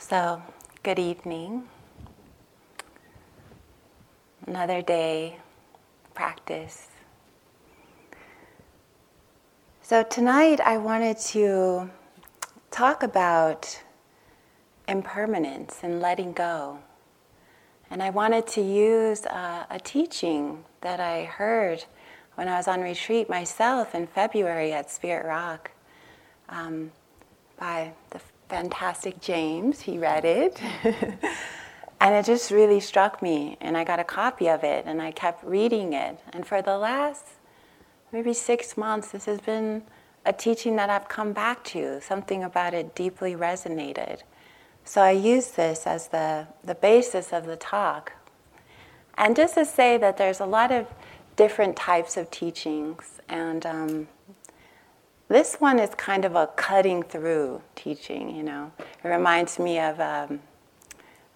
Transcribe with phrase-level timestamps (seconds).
[0.00, 0.40] So,
[0.84, 1.64] good evening.
[4.46, 5.38] Another day
[6.14, 6.86] practice.
[9.82, 11.90] So, tonight I wanted to
[12.70, 13.82] talk about
[14.86, 16.78] impermanence and letting go.
[17.90, 21.84] And I wanted to use a, a teaching that I heard
[22.36, 25.72] when I was on retreat myself in February at Spirit Rock
[26.48, 26.92] um,
[27.58, 29.80] by the fantastic James.
[29.80, 30.60] He read it.
[32.00, 33.56] and it just really struck me.
[33.60, 36.18] And I got a copy of it and I kept reading it.
[36.32, 37.24] And for the last
[38.12, 39.82] maybe six months, this has been
[40.24, 42.00] a teaching that I've come back to.
[42.00, 44.22] Something about it deeply resonated.
[44.84, 48.12] So I use this as the, the basis of the talk.
[49.16, 50.86] And just to say that there's a lot of
[51.36, 53.20] different types of teachings.
[53.28, 54.08] And um,
[55.28, 58.72] this one is kind of a cutting through teaching, you know.
[58.78, 60.40] It reminds me of um,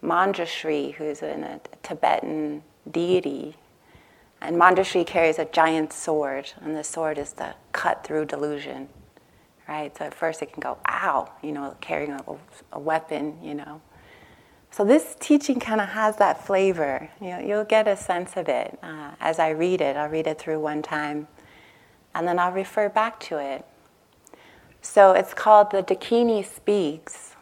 [0.03, 3.57] Manjushri, who's a Tibetan deity.
[4.41, 8.89] And Manjushri carries a giant sword, and the sword is the cut through delusion,
[9.69, 9.97] right?
[9.97, 12.23] So at first it can go, ow, you know, carrying a,
[12.73, 13.81] a weapon, you know.
[14.71, 17.11] So this teaching kind of has that flavor.
[17.21, 19.97] You know, you'll get a sense of it uh, as I read it.
[19.97, 21.29] I'll read it through one time,
[22.15, 23.67] and then I'll refer back to it.
[24.83, 27.37] So it's called The Dakini Speaks.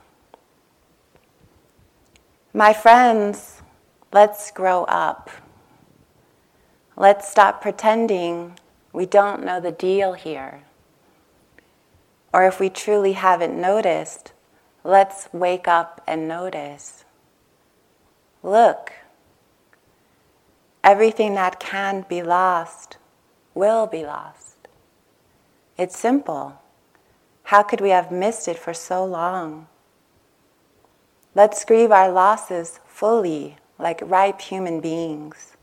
[2.53, 3.63] My friends,
[4.13, 5.31] let's grow up.
[6.97, 8.59] Let's stop pretending
[8.93, 10.65] we don't know the deal here.
[12.33, 14.33] Or if we truly haven't noticed,
[14.85, 17.05] let's wake up and notice.
[18.43, 18.93] Look,
[20.85, 22.99] everything that can be lost
[23.55, 24.69] will be lost.
[25.79, 26.61] It's simple.
[27.51, 29.67] How could we have missed it for so long?
[31.35, 35.57] Let's grieve our losses fully, like ripe human beings.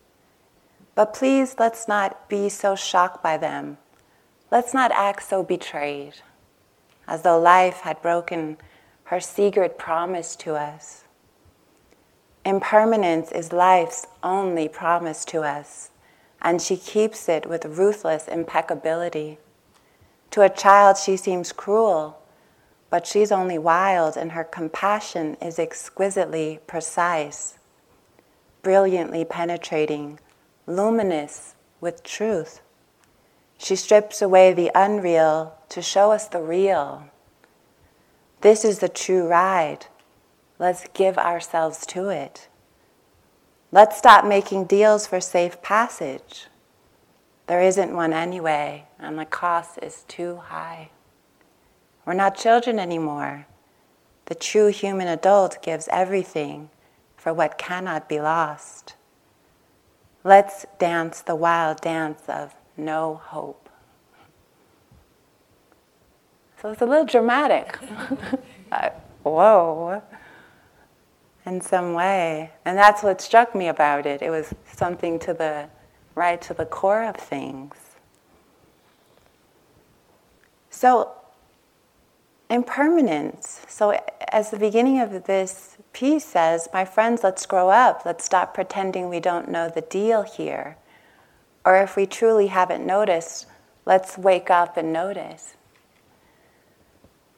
[0.95, 3.77] But please, let's not be so shocked by them.
[4.51, 6.15] Let's not act so betrayed,
[7.07, 8.57] as though life had broken
[9.05, 11.05] her secret promise to us.
[12.43, 15.91] Impermanence is life's only promise to us,
[16.41, 19.39] and she keeps it with ruthless impeccability.
[20.31, 22.19] To a child, she seems cruel,
[22.89, 27.57] but she's only wild, and her compassion is exquisitely precise,
[28.61, 30.19] brilliantly penetrating,
[30.65, 32.61] luminous with truth.
[33.57, 37.05] She strips away the unreal to show us the real.
[38.41, 39.87] This is the true ride.
[40.59, 42.47] Let's give ourselves to it.
[43.71, 46.47] Let's stop making deals for safe passage.
[47.47, 50.89] There isn't one anyway, and the cost is too high.
[52.05, 53.47] We're not children anymore.
[54.25, 56.69] The true human adult gives everything
[57.15, 58.95] for what cannot be lost.
[60.25, 63.69] Let's dance the wild dance of no hope.
[66.61, 67.77] So it's a little dramatic.
[68.71, 68.89] uh,
[69.23, 70.01] whoa.
[71.45, 72.51] In some way.
[72.65, 74.21] And that's what struck me about it.
[74.21, 75.69] It was something to the
[76.17, 77.75] right to the core of things.
[80.71, 81.11] So,
[82.49, 83.61] impermanence.
[83.67, 83.97] So,
[84.31, 88.01] as the beginning of this piece says, my friends, let's grow up.
[88.05, 90.77] Let's stop pretending we don't know the deal here.
[91.63, 93.45] Or if we truly haven't noticed,
[93.85, 95.55] let's wake up and notice.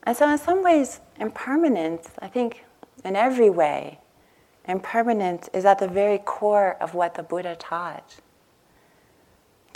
[0.04, 2.64] And so, in some ways, impermanence, I think,
[3.04, 4.00] in every way,
[4.68, 8.22] impermanence is at the very core of what the Buddha taught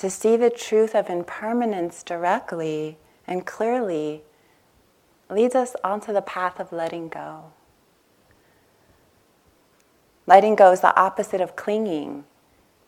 [0.04, 4.22] to see the truth of impermanence directly and clearly
[5.30, 7.46] leads us onto the path of letting go.
[10.28, 12.26] Letting go is the opposite of clinging.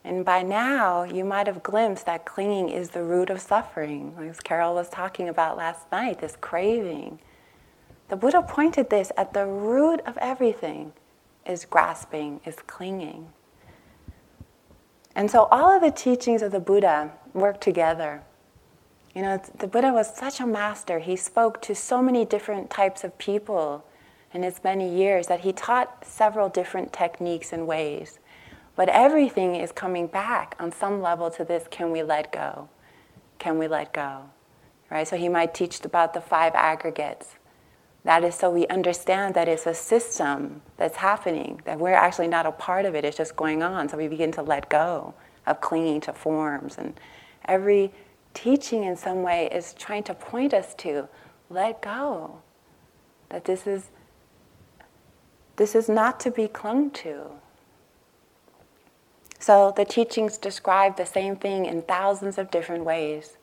[0.04, 4.40] And by now, you might have glimpsed that clinging is the root of suffering, as
[4.40, 7.18] Carol was talking about last night, this craving.
[8.10, 10.92] The Buddha pointed this at the root of everything
[11.46, 13.32] is grasping, is clinging.
[15.16, 18.22] And so all of the teachings of the Buddha work together.
[19.14, 20.98] You know, the Buddha was such a master.
[20.98, 23.82] He spoke to so many different types of people
[24.34, 28.18] in his many years that he taught several different techniques and ways.
[28.76, 32.68] But everything is coming back on some level to this can we let go?
[33.38, 34.24] Can we let go?
[34.90, 35.08] Right?
[35.08, 37.36] So he might teach about the five aggregates
[38.06, 42.46] that is so we understand that it's a system that's happening, that we're actually not
[42.46, 43.88] a part of it, it's just going on.
[43.88, 45.12] So we begin to let go
[45.44, 46.78] of clinging to forms.
[46.78, 46.94] And
[47.46, 47.92] every
[48.32, 51.08] teaching in some way is trying to point us to
[51.50, 52.38] let go.
[53.30, 53.90] That this is
[55.56, 57.22] this is not to be clung to.
[59.40, 63.36] So the teachings describe the same thing in thousands of different ways.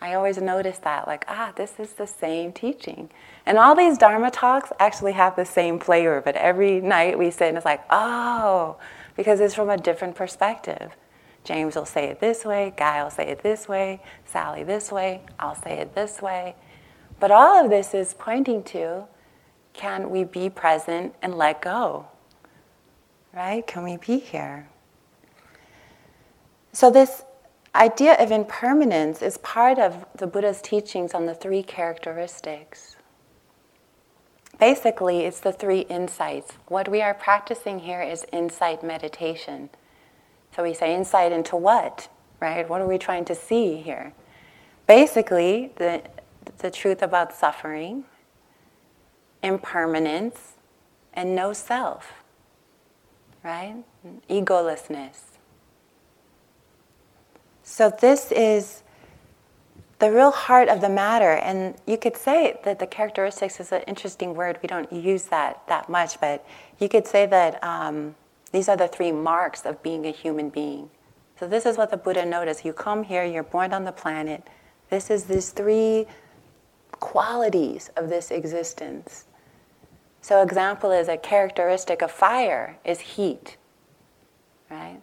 [0.00, 3.10] I always notice that, like, ah, this is the same teaching.
[3.44, 7.48] And all these Dharma talks actually have the same flavor, but every night we sit
[7.48, 8.76] and it's like, oh,
[9.14, 10.92] because it's from a different perspective.
[11.44, 15.22] James will say it this way, Guy will say it this way, Sally this way,
[15.38, 16.54] I'll say it this way.
[17.18, 19.04] But all of this is pointing to
[19.72, 22.06] can we be present and let go?
[23.32, 23.66] Right?
[23.66, 24.68] Can we be here?
[26.72, 27.22] So, this
[27.74, 32.96] idea of impermanence is part of the Buddha's teachings on the three characteristics.
[34.58, 36.52] Basically, it's the three insights.
[36.66, 39.70] What we are practicing here is insight meditation.
[40.54, 42.08] So we say insight into what,
[42.40, 42.68] right?
[42.68, 44.12] What are we trying to see here?
[44.86, 46.02] Basically, the,
[46.58, 48.04] the truth about suffering,
[49.42, 50.54] impermanence,
[51.14, 52.12] and no self,
[53.42, 53.76] right?
[54.28, 55.29] Egolessness.
[57.70, 58.82] So, this is
[60.00, 61.30] the real heart of the matter.
[61.30, 64.58] And you could say that the characteristics is an interesting word.
[64.60, 66.44] We don't use that that much, but
[66.80, 68.16] you could say that um,
[68.50, 70.90] these are the three marks of being a human being.
[71.38, 72.64] So, this is what the Buddha noticed.
[72.64, 74.48] You come here, you're born on the planet.
[74.90, 76.06] This is these three
[76.90, 79.26] qualities of this existence.
[80.22, 83.56] So, example is a characteristic of fire is heat,
[84.68, 85.00] right?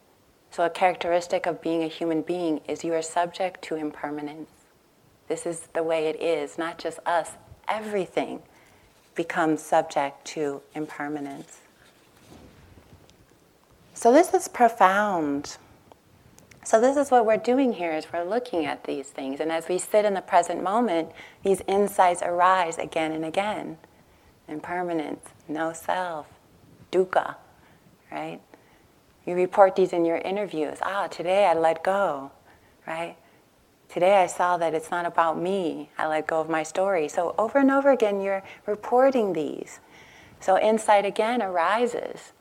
[0.58, 4.50] So, a characteristic of being a human being is you are subject to impermanence.
[5.28, 7.34] This is the way it is, not just us,
[7.68, 8.42] everything
[9.14, 11.60] becomes subject to impermanence.
[13.94, 15.58] So, this is profound.
[16.64, 19.40] So, this is what we're doing here is we're looking at these things.
[19.40, 21.12] And as we sit in the present moment,
[21.44, 23.78] these insights arise again and again.
[24.48, 26.26] Impermanence, no self,
[26.92, 27.36] dukkha,
[28.12, 28.42] right?
[29.28, 30.78] You report these in your interviews.
[30.82, 32.32] Ah, today I let go,
[32.88, 33.18] right?
[33.90, 35.90] Today I saw that it's not about me.
[35.98, 37.10] I let go of my story.
[37.10, 39.82] So over and over again, you're reporting these.
[40.40, 42.32] So insight again arises.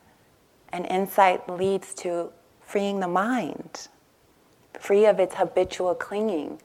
[0.69, 2.31] And insight leads to
[2.61, 3.89] freeing the mind,
[4.79, 6.61] free of its habitual clinging.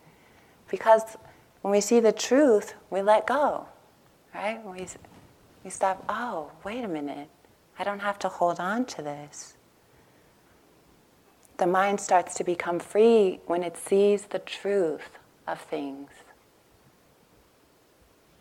[0.70, 1.16] Because
[1.62, 3.66] when we see the truth, we let go,
[4.32, 4.64] right?
[4.64, 4.86] We,
[5.64, 7.28] we stop, oh, wait a minute.
[7.76, 9.54] I don't have to hold on to this
[11.62, 15.10] the mind starts to become free when it sees the truth
[15.46, 16.10] of things.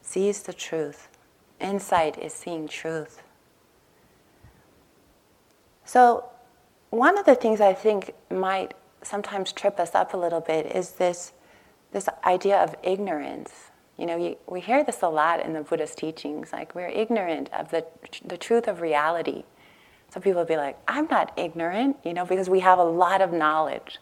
[0.02, 1.08] Sees the truth.
[1.60, 3.22] Insight is seeing truth.
[5.86, 6.30] So,
[6.90, 8.74] one of the things I think might
[9.04, 11.32] sometimes trip us up a little bit is this,
[11.92, 13.52] this idea of ignorance.
[14.00, 17.54] You know, you, we hear this a lot in the Buddhist teachings, like we're ignorant
[17.54, 17.86] of the,
[18.26, 19.44] the truth of reality.
[20.12, 23.22] Some people will be like, I'm not ignorant, you know, because we have a lot
[23.22, 24.00] of knowledge.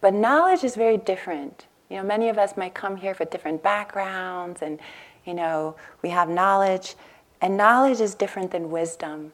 [0.00, 1.66] But knowledge is very different.
[1.90, 4.78] You know, many of us might come here with different backgrounds and,
[5.24, 6.94] you know, we have knowledge.
[7.40, 9.32] And knowledge is different than wisdom,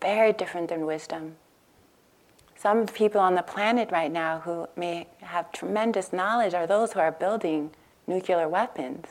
[0.00, 1.34] very different than wisdom.
[2.54, 7.00] Some people on the planet right now who may have tremendous knowledge are those who
[7.00, 7.70] are building
[8.06, 9.06] nuclear weapons.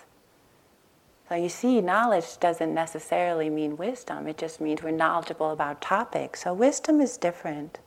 [1.28, 6.44] So you see, knowledge doesn't necessarily mean wisdom, it just means we're knowledgeable about topics.
[6.44, 7.80] So wisdom is different.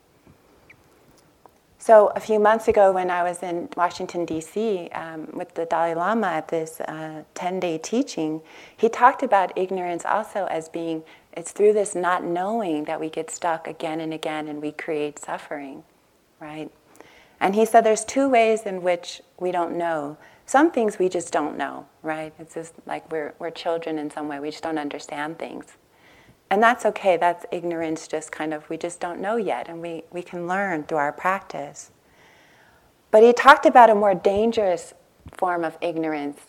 [1.81, 5.95] So a few months ago, when I was in Washington, D.C., um, with the Dalai
[5.95, 8.41] Lama at this 10 uh, day teaching,
[8.77, 11.01] he talked about ignorance also as being
[11.33, 15.17] it's through this not knowing that we get stuck again and again and we create
[15.17, 15.83] suffering,
[16.39, 16.69] right?
[17.39, 20.17] And he said there's two ways in which we don't know.
[20.51, 22.33] Some things we just don't know, right?
[22.37, 25.77] It's just like we're, we're children in some way, we just don't understand things.
[26.49, 30.03] And that's okay, that's ignorance, just kind of, we just don't know yet, and we,
[30.11, 31.91] we can learn through our practice.
[33.11, 34.93] But he talked about a more dangerous
[35.31, 36.39] form of ignorance,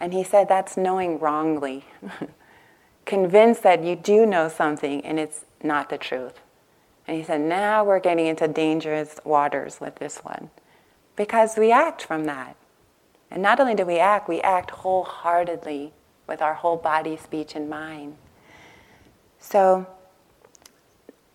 [0.00, 1.84] and he said that's knowing wrongly.
[3.04, 6.40] Convinced that you do know something and it's not the truth.
[7.06, 10.48] And he said, now we're getting into dangerous waters with this one.
[11.16, 12.56] Because we act from that.
[13.32, 15.94] And not only do we act, we act wholeheartedly
[16.26, 18.18] with our whole body, speech, and mind.
[19.38, 19.86] So,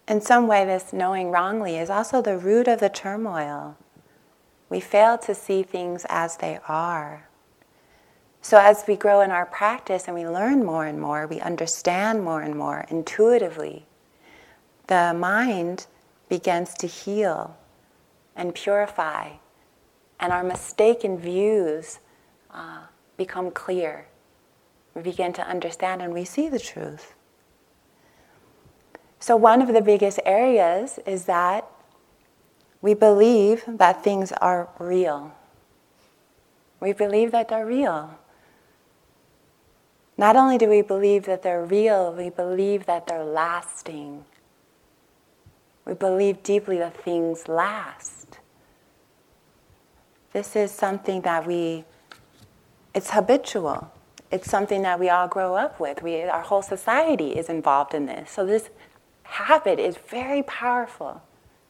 [0.08, 3.77] in some way, this knowing wrongly is also the root of the turmoil.
[4.70, 7.27] We fail to see things as they are.
[8.44, 12.24] So, as we grow in our practice and we learn more and more, we understand
[12.24, 13.88] more and more intuitively,
[14.86, 15.88] the mind
[16.30, 17.58] begins to heal
[18.36, 19.32] and purify
[20.20, 22.00] and our mistaken views
[22.52, 22.80] uh,
[23.18, 24.08] become clear.
[24.94, 27.14] We begin to understand and we see the truth.
[29.20, 31.66] So, one of the biggest areas is that
[32.82, 35.36] we believe that things are real.
[36.80, 38.18] We believe that they're real.
[40.18, 44.26] Not only do we believe that they're real, we believe that they're lasting.
[45.86, 48.17] We believe deeply that things last.
[50.34, 51.86] This is something that we,
[52.94, 53.92] it's habitual.
[54.32, 56.04] It's something that we all grow up with.
[56.04, 58.32] We, our whole society is involved in this.
[58.32, 58.70] So this
[59.24, 61.22] habit is very powerful.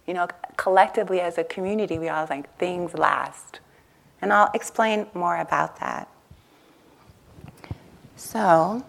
[0.05, 3.59] You know, collectively as a community, we all think things last.
[4.21, 6.07] And I'll explain more about that.
[8.15, 8.83] So,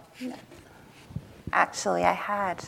[1.51, 2.65] actually, I had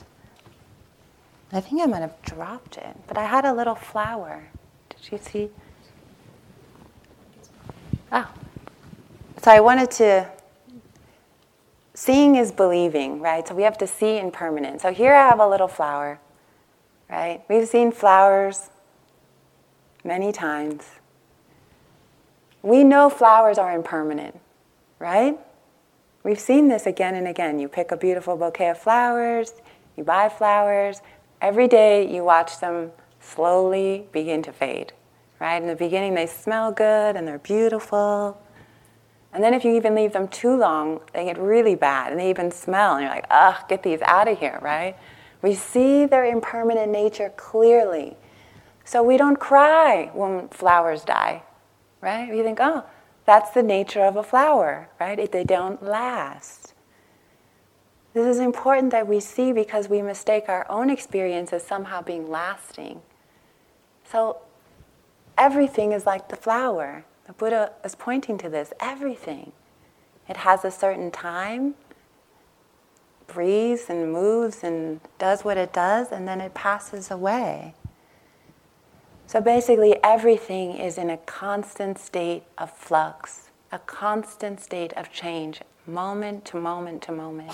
[1.53, 4.48] I think I might have dropped it, but I had a little flower.
[4.89, 5.50] Did you see?
[8.11, 8.31] Ah.
[9.41, 10.29] So I wanted to.
[11.93, 13.47] Seeing is believing, right?
[13.47, 14.81] So we have to see impermanence.
[14.81, 16.19] So here I have a little flower,
[17.09, 17.43] right?
[17.47, 18.69] We've seen flowers
[20.03, 20.83] many times.
[22.63, 24.39] We know flowers are impermanent,
[24.99, 25.37] right?
[26.23, 27.59] We've seen this again and again.
[27.59, 29.53] You pick a beautiful bouquet of flowers,
[29.97, 31.01] you buy flowers,
[31.41, 34.93] Every day you watch them slowly begin to fade,
[35.41, 35.60] right?
[35.60, 38.39] In the beginning, they smell good and they're beautiful.
[39.33, 42.29] And then if you even leave them too long, they get really bad and they
[42.29, 44.95] even smell, and you're like, ugh, get these out of here, right?
[45.41, 48.17] We see their impermanent nature clearly.
[48.86, 51.43] So we don't cry when flowers die,
[52.01, 52.29] right?
[52.29, 52.83] We think, oh,
[53.25, 55.31] that's the nature of a flower, right?
[55.31, 56.74] They don't last.
[58.13, 62.29] This is important that we see because we mistake our own experience as somehow being
[62.29, 63.01] lasting.
[64.03, 64.41] So
[65.41, 67.03] everything is like the flower.
[67.25, 68.74] The Buddha is pointing to this.
[68.79, 69.51] Everything.
[70.29, 71.74] It has a certain time,
[73.25, 77.74] breathes and moves and does what it does, and then it passes away.
[79.25, 85.62] So basically, everything is in a constant state of flux, a constant state of change,
[85.88, 87.53] moment to moment to moment.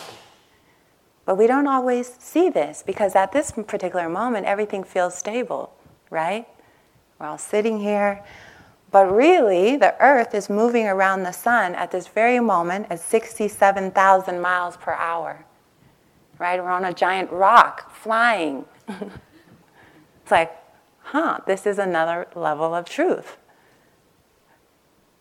[1.25, 5.73] But we don't always see this because at this particular moment, everything feels stable,
[6.09, 6.47] right?
[7.19, 8.23] We're all sitting here.
[8.91, 14.39] But really, the earth is moving around the sun at this very moment at 67,000
[14.39, 15.45] miles per hour,
[16.39, 16.61] right?
[16.61, 18.65] We're on a giant rock flying.
[18.87, 20.55] it's like,
[21.03, 23.37] huh, this is another level of truth.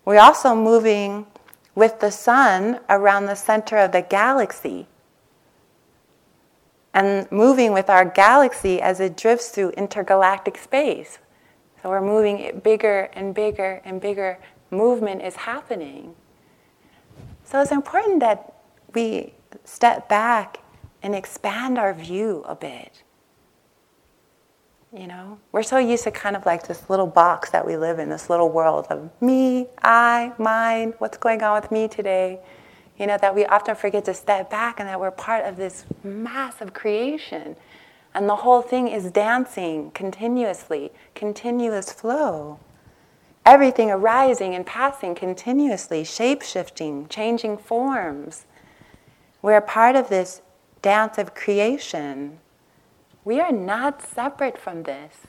[0.05, 1.27] We're also moving
[1.75, 4.87] with the sun around the center of the galaxy
[6.95, 11.19] and moving with our galaxy as it drifts through intergalactic space.
[11.87, 14.41] So we're moving bigger and bigger and bigger.
[14.73, 16.17] Movement is happening.
[17.45, 18.55] So it's important that
[18.93, 20.59] we step back
[21.01, 23.05] and expand our view a bit.
[24.93, 28.01] You know, we're so used to kind of like this little box that we live
[28.01, 32.41] in, this little world of me, I, mine, what's going on with me today.
[32.99, 35.85] You know, that we often forget to step back and that we're part of this
[36.03, 37.55] massive creation.
[38.17, 42.59] And the whole thing is dancing continuously, continuous flow.
[43.45, 48.47] Everything arising and passing continuously, shape shifting, changing forms.
[49.43, 50.41] We're a part of this
[50.81, 52.39] dance of creation.
[53.23, 55.27] We are not separate from this.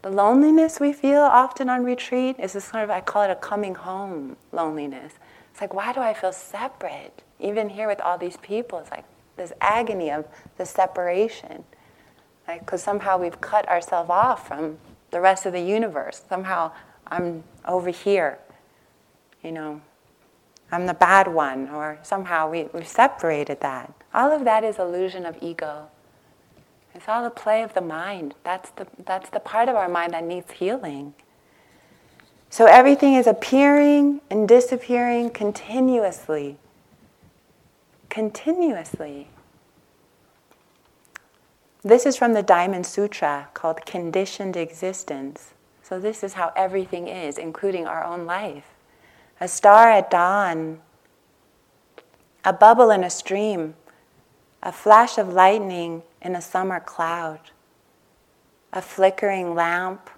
[0.00, 3.36] The loneliness we feel often on retreat is this sort of, I call it a
[3.36, 5.12] coming home loneliness.
[5.50, 7.22] It's like, why do I feel separate?
[7.38, 9.04] Even here with all these people, it's like
[9.36, 10.26] this agony of
[10.58, 11.64] the separation.
[12.46, 14.78] Because somehow we've cut ourselves off from
[15.10, 16.22] the rest of the universe.
[16.28, 16.72] Somehow
[17.06, 18.38] I'm over here,
[19.42, 19.80] you know,
[20.70, 23.92] I'm the bad one, or somehow we, we've separated that.
[24.14, 25.88] All of that is illusion of ego.
[26.94, 28.34] It's all the play of the mind.
[28.42, 31.14] That's the, that's the part of our mind that needs healing.
[32.48, 36.58] So everything is appearing and disappearing continuously.
[38.12, 39.28] Continuously.
[41.82, 45.54] This is from the Diamond Sutra called Conditioned Existence.
[45.82, 48.66] So, this is how everything is, including our own life.
[49.40, 50.80] A star at dawn,
[52.44, 53.76] a bubble in a stream,
[54.62, 57.40] a flash of lightning in a summer cloud,
[58.74, 60.10] a flickering lamp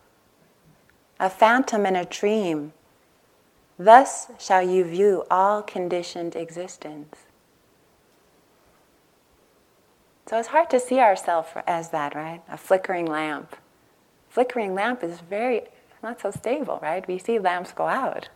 [1.20, 2.72] a phantom in a dream.
[3.78, 7.18] Thus shall you view all conditioned existence.
[10.26, 12.40] So it's hard to see ourselves as that, right?
[12.48, 13.56] A flickering lamp.
[14.30, 15.62] Flickering lamp is very
[16.02, 17.06] not so stable, right?
[17.06, 18.28] We see lamps go out,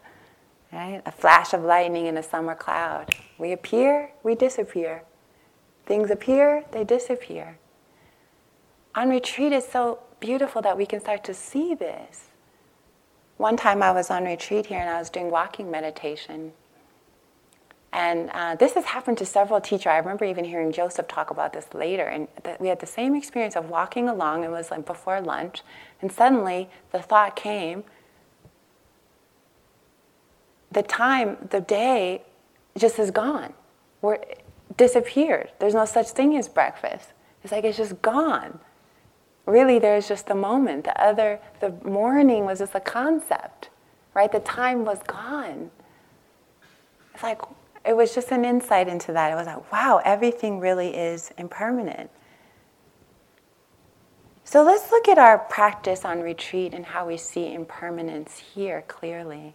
[0.72, 1.02] right?
[1.06, 3.14] A flash of lightning in a summer cloud.
[3.38, 5.02] We appear, we disappear.
[5.86, 7.58] Things appear, they disappear.
[8.94, 12.24] On retreat is so beautiful that we can start to see this.
[13.36, 16.52] One time I was on retreat here and I was doing walking meditation.
[17.92, 19.86] And uh, this has happened to several teachers.
[19.86, 22.04] I remember even hearing Joseph talk about this later.
[22.04, 24.44] And th- we had the same experience of walking along.
[24.44, 25.62] It was like before lunch.
[26.02, 27.84] And suddenly the thought came
[30.70, 32.22] the time, the day
[32.76, 33.52] just is gone.
[34.02, 34.18] We're
[34.76, 35.50] disappeared.
[35.58, 37.12] There's no such thing as breakfast.
[37.42, 38.60] It's like it's just gone.
[39.46, 40.84] Really, there's just the moment.
[40.84, 43.70] The other, the morning was just a concept,
[44.12, 44.30] right?
[44.30, 45.70] The time was gone.
[47.14, 47.40] It's like,
[47.88, 49.32] it was just an insight into that.
[49.32, 52.10] It was like, wow, everything really is impermanent.
[54.44, 59.54] So let's look at our practice on retreat and how we see impermanence here clearly.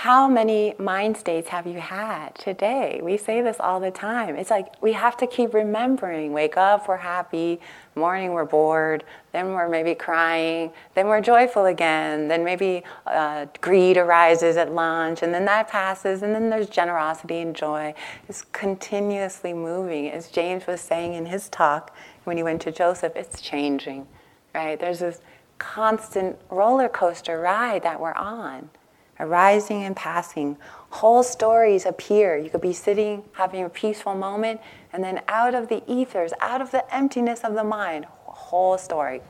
[0.00, 3.00] How many mind states have you had today?
[3.02, 4.36] We say this all the time.
[4.36, 6.34] It's like we have to keep remembering.
[6.34, 7.60] Wake up, we're happy.
[7.94, 9.04] Morning, we're bored.
[9.32, 10.70] Then we're maybe crying.
[10.94, 12.28] Then we're joyful again.
[12.28, 16.22] Then maybe uh, greed arises at lunch, and then that passes.
[16.22, 17.94] And then there's generosity and joy.
[18.28, 20.10] It's continuously moving.
[20.10, 24.06] As James was saying in his talk when he went to Joseph, it's changing,
[24.54, 24.78] right?
[24.78, 25.22] There's this
[25.56, 28.68] constant roller coaster ride that we're on
[29.18, 30.56] arising and passing.
[30.90, 32.36] Whole stories appear.
[32.36, 34.60] You could be sitting, having a peaceful moment,
[34.92, 39.20] and then out of the ethers, out of the emptiness of the mind, whole story,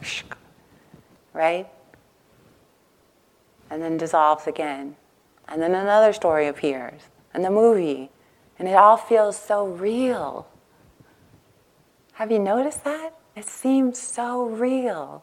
[1.33, 1.69] right?
[3.71, 4.97] And then dissolves again.
[5.49, 7.03] And then another story appears,
[7.33, 8.11] and the movie,
[8.59, 10.47] and it all feels so real.
[12.15, 13.15] Have you noticed that?
[13.37, 15.23] It seems so real.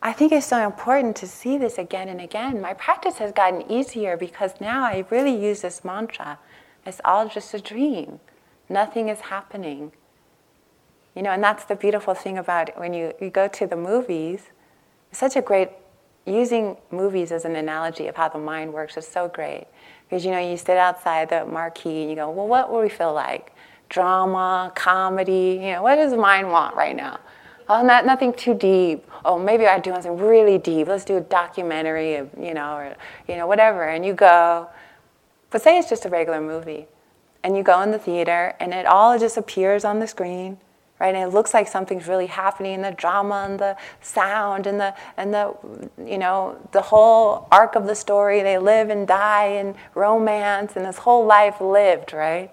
[0.00, 2.60] I think it's so important to see this again and again.
[2.60, 6.38] My practice has gotten easier because now I really use this mantra.
[6.86, 8.20] It's all just a dream.
[8.68, 9.92] Nothing is happening.
[11.16, 14.42] You know, and that's the beautiful thing about when you, you go to the movies.
[15.10, 15.70] It's such a great,
[16.26, 19.66] using movies as an analogy of how the mind works is so great.
[20.08, 22.88] Because, you know, you sit outside the marquee and you go, well, what will we
[22.88, 23.52] feel like?
[23.88, 27.18] Drama, comedy, you know, what does the mind want right now?
[27.68, 29.06] Oh, not, nothing too deep.
[29.24, 30.88] Oh, maybe I do something really deep.
[30.88, 32.96] Let's do a documentary, of, you know, or
[33.28, 33.84] you know, whatever.
[33.84, 34.68] And you go,
[35.50, 36.86] but say it's just a regular movie,
[37.42, 40.58] and you go in the theater, and it all just appears on the screen,
[41.00, 41.14] right?
[41.14, 45.32] And it looks like something's really happening, the drama, and the sound, and the and
[45.32, 45.54] the,
[46.04, 48.42] you know, the whole arc of the story.
[48.42, 52.50] They live and die, and romance, and this whole life lived, right?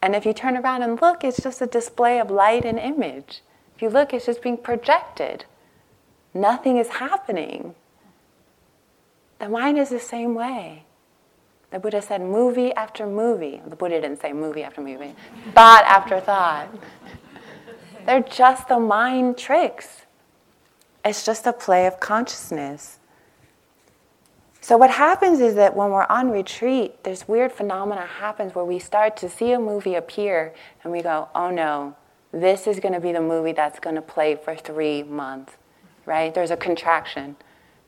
[0.00, 3.42] And if you turn around and look, it's just a display of light and image.
[3.78, 5.44] If you look, it's just being projected.
[6.34, 7.76] Nothing is happening.
[9.38, 10.82] The mind is the same way.
[11.70, 13.62] The Buddha said movie after movie.
[13.64, 15.14] The Buddha didn't say movie after movie,
[15.54, 16.66] thought after thought.
[18.04, 20.06] They're just the mind tricks.
[21.04, 22.98] It's just a play of consciousness.
[24.60, 28.80] So what happens is that when we're on retreat, this weird phenomena happens where we
[28.80, 31.94] start to see a movie appear and we go, "Oh no,
[32.32, 35.54] this is going to be the movie that's going to play for three months,
[36.06, 36.34] right?
[36.34, 37.36] There's a contraction,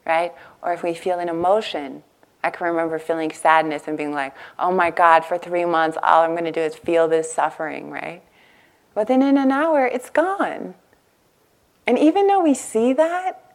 [0.06, 0.32] right?
[0.62, 2.02] Or if we feel an emotion,
[2.42, 6.22] I can remember feeling sadness and being like, oh my God, for three months, all
[6.22, 8.22] I'm going to do is feel this suffering, right?
[8.94, 10.74] But then in an hour, it's gone.
[11.86, 13.54] And even though we see that,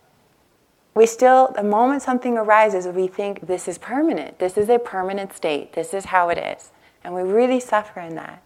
[0.93, 4.39] we still, the moment something arises, we think this is permanent.
[4.39, 5.74] This is a permanent state.
[5.74, 6.71] This is how it is.
[7.04, 8.41] And we really suffer in that.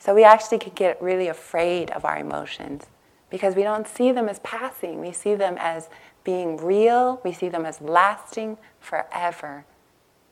[0.00, 2.86] So we actually can get really afraid of our emotions
[3.28, 4.98] because we don't see them as passing.
[4.98, 5.88] We see them as
[6.24, 9.64] being real, we see them as lasting forever.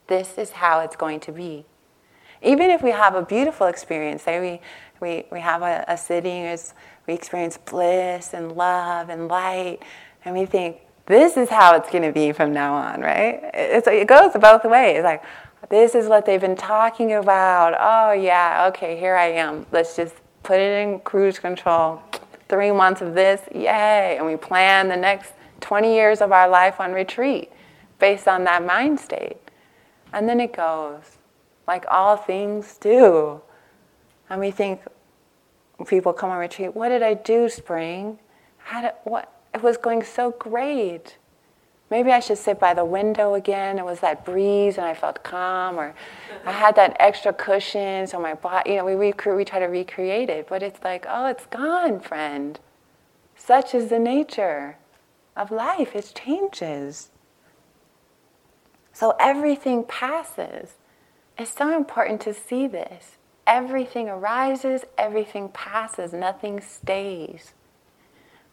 [0.07, 1.67] This is how it's going to be.
[2.43, 4.61] Even if we have a beautiful experience, say we,
[5.01, 6.57] we, we have a, a sitting,
[7.07, 9.81] we experience bliss and love and light,
[10.25, 13.41] and we think, this is how it's going to be from now on, right?
[13.55, 15.03] It's, it goes both ways.
[15.03, 15.23] Like,
[15.71, 17.75] this is what they've been talking about.
[17.79, 19.67] Oh, yeah, okay, here I am.
[19.73, 22.03] Let's just put it in cruise control.
[22.49, 24.17] Three months of this, yay.
[24.17, 27.51] And we plan the next 20 years of our life on retreat
[27.99, 29.37] based on that mind state.
[30.13, 31.19] And then it goes,
[31.67, 33.43] like all things do.
[34.31, 34.81] And we think,
[35.87, 38.19] people come on retreat, what did I do, Spring?
[38.59, 39.33] How did, what?
[39.55, 41.17] It was going so great
[41.91, 43.79] maybe I should sit by the window again.
[43.79, 45.95] It was that breeze and I felt calm, or
[46.45, 50.31] I had that extra cushion, so my body, you know, we, we try to recreate
[50.31, 52.59] it, but it's like, oh, it's gone, friend.
[53.37, 54.77] Such is the nature
[55.37, 57.11] of life, it changes.
[58.93, 60.75] So everything passes.
[61.39, 63.17] it's so important to see this.
[63.47, 67.55] Everything arises, everything passes, nothing stays.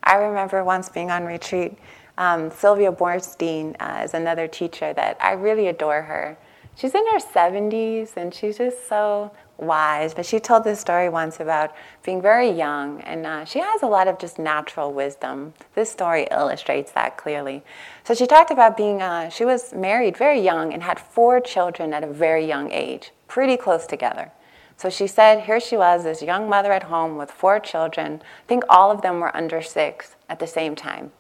[0.04, 1.78] I remember once being on retreat.
[2.18, 6.38] Um, Sylvia Boorstein uh, is another teacher that I really adore her.
[6.76, 10.14] She's in her 70s and she's just so wise.
[10.14, 11.74] But she told this story once about
[12.04, 15.54] being very young, and uh, she has a lot of just natural wisdom.
[15.74, 17.64] This story illustrates that clearly.
[18.04, 21.94] So she talked about being, uh, she was married very young and had four children
[21.94, 24.32] at a very young age, pretty close together.
[24.78, 28.22] So she said, here she was, this young mother at home with four children.
[28.22, 31.12] I think all of them were under six at the same time.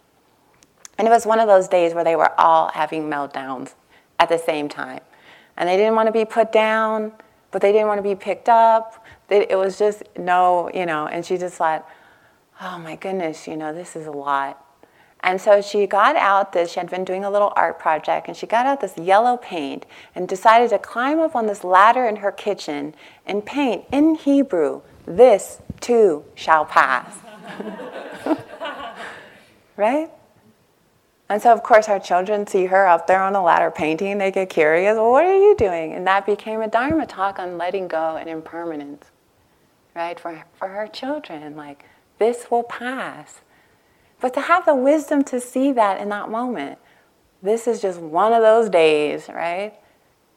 [0.97, 3.73] And it was one of those days where they were all having meltdowns
[4.19, 5.01] at the same time.
[5.58, 7.12] And they didn't want to be put down,
[7.51, 9.05] but they didn't want to be picked up.
[9.29, 11.88] It was just no, you know, and she just thought,
[12.62, 14.62] oh my goodness, you know, this is a lot.
[15.21, 18.38] And so she got out this, she had been doing a little art project, and
[18.38, 22.17] she got out this yellow paint and decided to climb up on this ladder in
[22.17, 22.93] her kitchen
[23.25, 27.17] and paint in Hebrew, this too shall pass.
[29.77, 30.12] right?
[31.27, 34.19] And so, of course, our children see her up there on the ladder painting.
[34.19, 34.95] They get curious.
[34.95, 35.93] Well, what are you doing?
[35.93, 39.05] And that became a Dharma talk on letting go and impermanence,
[39.95, 40.19] right?
[40.19, 41.85] For, for her children, like,
[42.19, 43.41] this will pass.
[44.21, 46.77] But to have the wisdom to see that in that moment,
[47.41, 49.73] this is just one of those days, right?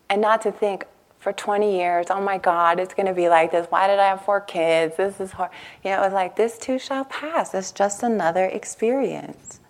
[0.08, 0.84] And not to think
[1.18, 3.66] for 20 years, oh my God, it's going to be like this.
[3.68, 4.96] Why did I have four kids?
[4.96, 5.50] This is hard.
[5.84, 7.54] You know, it was like, this too shall pass.
[7.54, 9.60] It's just another experience.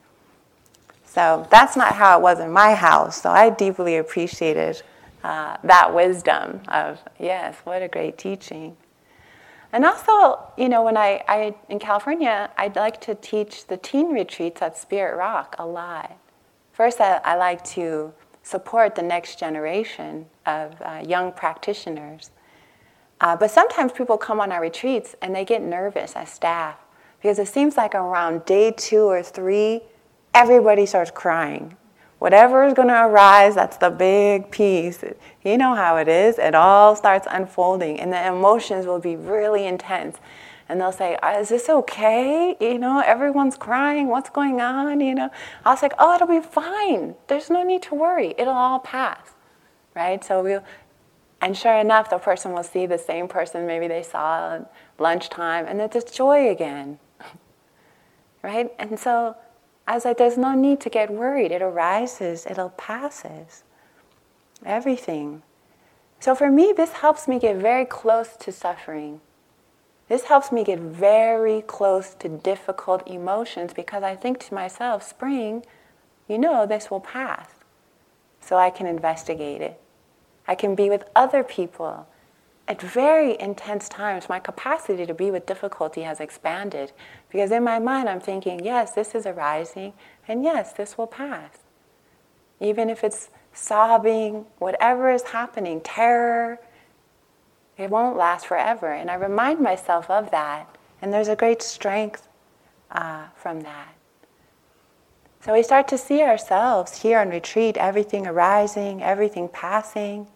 [1.08, 3.22] So that's not how it was in my house.
[3.22, 4.82] So I deeply appreciated
[5.24, 8.76] uh, that wisdom of, yes, what a great teaching.
[9.72, 14.12] And also, you know, when I, I in California, I'd like to teach the teen
[14.12, 16.16] retreats at Spirit Rock a lot.
[16.72, 22.30] First, I, I like to support the next generation of uh, young practitioners.
[23.20, 26.76] Uh, but sometimes people come on our retreats and they get nervous as staff
[27.20, 29.82] because it seems like around day two or three,
[30.38, 31.76] everybody starts crying
[32.18, 35.04] Whatever is going to arise, that's the big piece.
[35.44, 36.38] You know how it is.
[36.38, 40.18] It all starts unfolding, and the emotions will be really intense.
[40.68, 42.56] And they'll say, uh, Is this okay?
[42.60, 44.08] You know, everyone's crying.
[44.08, 45.00] What's going on?
[45.00, 45.30] You know,
[45.64, 47.14] I was like, Oh, it'll be fine.
[47.28, 48.34] There's no need to worry.
[48.36, 49.34] It'll all pass.
[49.94, 50.22] Right?
[50.22, 50.64] So we'll,
[51.40, 55.66] and sure enough, the person will see the same person maybe they saw at lunchtime,
[55.68, 56.98] and it's just joy again.
[58.42, 58.72] right?
[58.78, 59.36] And so,
[59.88, 61.50] I was like, there's no need to get worried.
[61.50, 63.64] It arises, it'll passes.
[64.62, 65.40] Everything.
[66.20, 69.22] So for me, this helps me get very close to suffering.
[70.10, 75.64] This helps me get very close to difficult emotions because I think to myself, Spring,
[76.28, 77.48] you know, this will pass.
[78.42, 79.80] So I can investigate it.
[80.46, 82.06] I can be with other people
[82.68, 86.92] at very intense times, my capacity to be with difficulty has expanded
[87.30, 89.94] because in my mind I'm thinking, yes, this is arising,
[90.28, 91.60] and yes, this will pass.
[92.60, 96.60] Even if it's sobbing, whatever is happening, terror,
[97.78, 98.92] it won't last forever.
[98.92, 100.68] And I remind myself of that,
[101.00, 102.28] and there's a great strength
[102.90, 103.94] uh, from that.
[105.40, 110.26] So we start to see ourselves here on retreat, everything arising, everything passing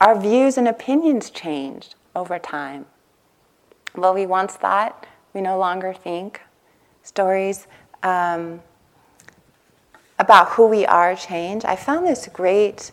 [0.00, 2.86] our views and opinions changed over time.
[3.94, 6.40] What we once thought, we no longer think.
[7.02, 7.66] Stories
[8.02, 8.60] um,
[10.18, 11.64] about who we are change.
[11.64, 12.92] I found this great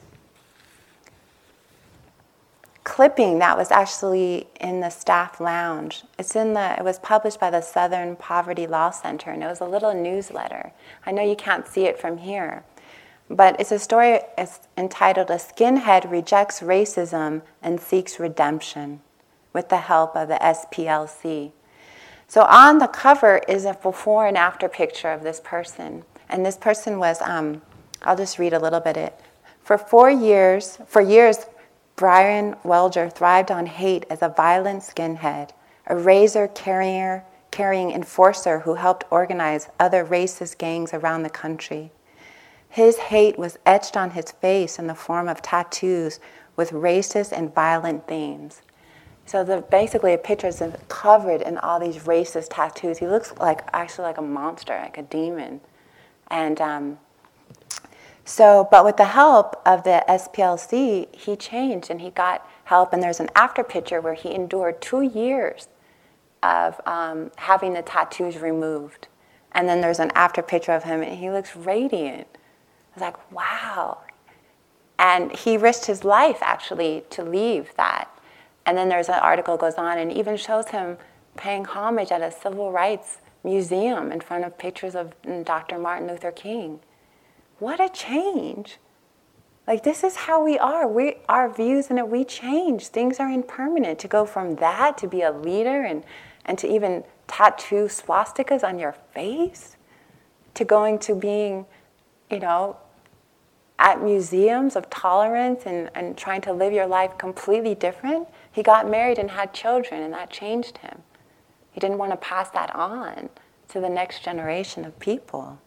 [2.84, 6.04] clipping that was actually in the staff lounge.
[6.18, 9.62] It's in the it was published by the Southern Poverty Law Center and it was
[9.62, 10.74] a little newsletter.
[11.06, 12.64] I know you can't see it from here.
[13.32, 19.00] But it's a story it's entitled A Skinhead Rejects Racism and Seeks Redemption
[19.54, 21.54] with the help of the SPLC.
[22.28, 26.04] So on the cover is a before and after picture of this person.
[26.28, 27.62] And this person was, um,
[28.02, 29.17] I'll just read a little bit it.
[29.62, 31.46] For four years, for years,
[31.96, 35.52] Brian Welger thrived on hate as a violent skinhead,
[35.88, 41.91] a razor carrier, carrying enforcer who helped organize other racist gangs around the country.
[42.72, 46.22] His hate was etched on his face in the form of tattoos
[46.56, 48.62] with racist and violent themes.
[49.26, 53.00] So the, basically, a picture is covered in all these racist tattoos.
[53.00, 55.60] He looks like actually like a monster, like a demon.
[56.28, 57.00] And um,
[58.24, 62.94] so, but with the help of the SPLC, he changed and he got help.
[62.94, 65.68] And there's an after picture where he endured two years
[66.42, 69.10] of um, having the tattoos removed.
[69.52, 72.28] And then there's an after picture of him, and he looks radiant
[72.94, 74.00] was like, wow.
[75.00, 78.10] And he risked his life actually to leave that.
[78.66, 80.98] And then there's an article goes on and even shows him
[81.36, 85.80] paying homage at a civil rights museum in front of pictures of mm, Dr.
[85.80, 86.80] Martin Luther King.
[87.60, 88.78] What a change!
[89.68, 90.88] Like this is how we are.
[90.88, 92.88] We our views and we change.
[92.88, 94.00] Things are impermanent.
[94.00, 96.04] To go from that to be a leader and
[96.46, 99.78] and to even tattoo swastikas on your face,
[100.56, 101.66] to going to being,
[102.32, 102.78] you know,
[103.80, 108.28] at museums of tolerance and, and trying to live your life completely different.
[108.52, 111.02] He got married and had children, and that changed him.
[111.72, 113.30] He didn't want to pass that on
[113.70, 115.60] to the next generation of people.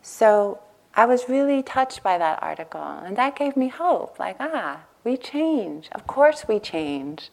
[0.00, 0.60] So
[0.94, 5.16] I was really touched by that article, and that gave me hope like, ah, we
[5.16, 5.88] change.
[5.92, 7.30] Of course, we change.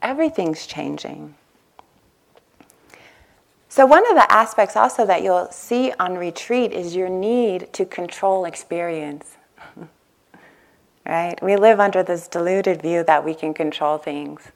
[0.00, 1.34] Everything's changing.
[3.72, 7.86] So, one of the aspects also that you'll see on retreat is your need to
[7.86, 9.38] control experience.
[11.06, 11.42] right?
[11.42, 14.52] We live under this deluded view that we can control things.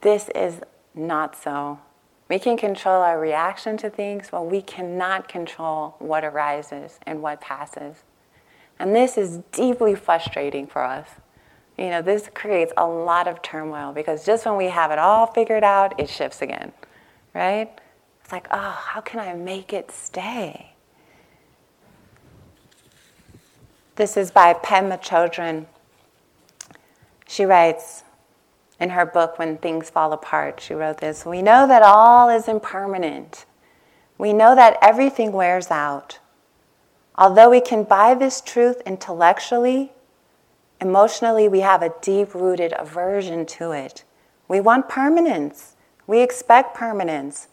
[0.00, 0.62] This is
[0.94, 1.80] not so.
[2.30, 7.42] We can control our reaction to things, but we cannot control what arises and what
[7.42, 8.04] passes.
[8.78, 11.08] And this is deeply frustrating for us.
[11.76, 15.26] You know, this creates a lot of turmoil because just when we have it all
[15.26, 16.72] figured out, it shifts again,
[17.34, 17.78] right?
[18.30, 20.74] It's like, oh, how can I make it stay?
[23.96, 25.66] This is by Pema Chodron.
[27.26, 28.04] She writes
[28.78, 32.46] in her book, When Things Fall Apart, she wrote this We know that all is
[32.46, 33.46] impermanent.
[34.16, 36.20] We know that everything wears out.
[37.16, 39.90] Although we can buy this truth intellectually,
[40.80, 44.04] emotionally we have a deep rooted aversion to it.
[44.46, 45.74] We want permanence.
[46.06, 47.48] We expect permanence.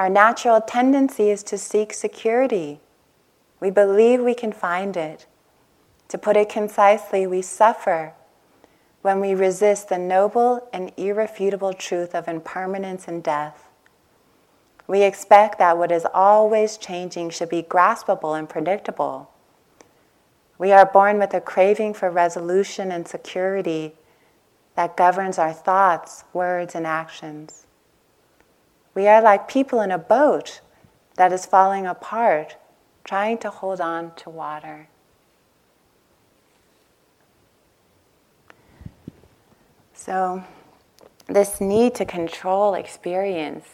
[0.00, 2.80] Our natural tendency is to seek security.
[3.60, 5.26] We believe we can find it.
[6.08, 8.14] To put it concisely, we suffer
[9.02, 13.68] when we resist the noble and irrefutable truth of impermanence and death.
[14.86, 19.30] We expect that what is always changing should be graspable and predictable.
[20.56, 23.92] We are born with a craving for resolution and security
[24.76, 27.66] that governs our thoughts, words, and actions.
[29.00, 30.60] We are like people in a boat
[31.16, 32.58] that is falling apart,
[33.02, 34.90] trying to hold on to water.
[39.94, 40.44] So,
[41.28, 43.64] this need to control experience,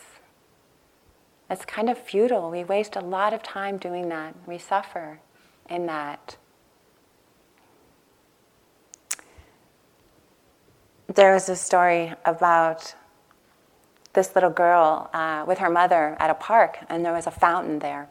[1.50, 2.48] it's kind of futile.
[2.48, 4.36] We waste a lot of time doing that.
[4.46, 5.18] We suffer
[5.68, 6.36] in that.
[11.12, 12.94] There was a story about
[14.16, 17.78] this little girl uh, with her mother at a park, and there was a fountain
[17.78, 18.08] there.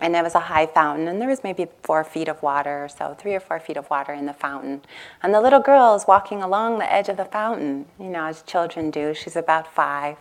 [0.00, 3.14] And it was a high fountain, and there was maybe four feet of water, so
[3.18, 4.82] three or four feet of water in the fountain.
[5.22, 8.42] And the little girl is walking along the edge of the fountain, you know, as
[8.42, 9.12] children do.
[9.12, 10.16] She's about five.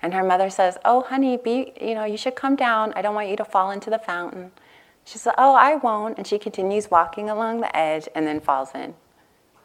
[0.00, 2.92] And her mother says, Oh, honey, be, you know, you should come down.
[2.94, 4.52] I don't want you to fall into the fountain.
[5.04, 6.18] She says, Oh, I won't.
[6.18, 8.94] And she continues walking along the edge and then falls in.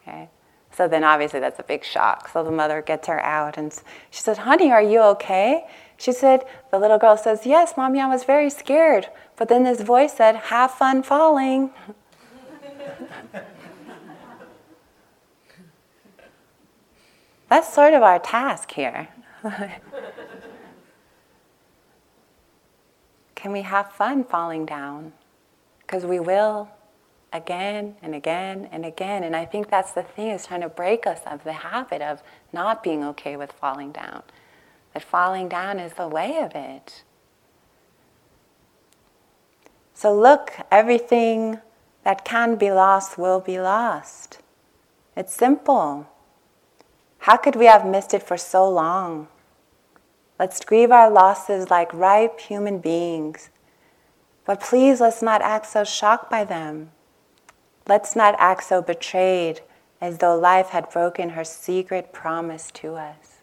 [0.01, 0.29] Okay?
[0.77, 2.29] So then obviously that's a big shock.
[2.31, 3.73] So the mother gets her out and
[4.11, 5.65] she said, Honey, are you okay?
[5.97, 9.07] She said, The little girl says, Yes, mommy, I was very scared.
[9.37, 11.71] But then this voice said, Have fun falling.
[17.49, 19.07] that's sort of our task here.
[23.33, 25.13] Can we have fun falling down?
[25.79, 26.69] Because we will
[27.33, 29.23] again and again and again.
[29.23, 32.21] And I think that's the thing is trying to break us of the habit of
[32.53, 34.23] not being okay with falling down.
[34.93, 37.03] That falling down is the way of it.
[39.93, 41.59] So look, everything
[42.03, 44.39] that can be lost will be lost.
[45.15, 46.07] It's simple.
[47.19, 49.27] How could we have missed it for so long?
[50.39, 53.49] Let's grieve our losses like ripe human beings.
[54.45, 56.91] But please let's not act so shocked by them.
[57.87, 59.61] Let's not act so betrayed
[60.01, 63.37] as though life had broken her secret promise to us.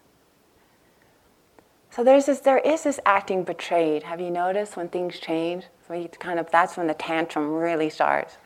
[1.90, 4.02] So there's this, there is this acting betrayed.
[4.02, 5.64] Have you noticed when things change?
[5.88, 8.36] We kind of that's when the tantrum really starts.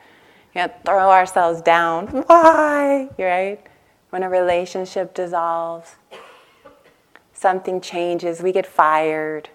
[0.53, 2.07] You know, throw ourselves down.
[2.27, 3.09] Why?
[3.17, 3.59] Right?
[4.11, 5.95] When a relationship dissolves,
[7.33, 9.49] something changes, we get fired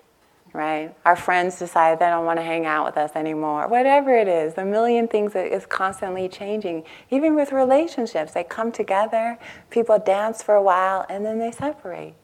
[0.54, 0.94] right?
[1.04, 3.66] Our friends decide they don't want to hang out with us anymore.
[3.66, 6.84] Whatever it is, the million things that is constantly changing.
[7.10, 9.36] Even with relationships, they come together,
[9.68, 12.14] people dance for a while, and then they separate.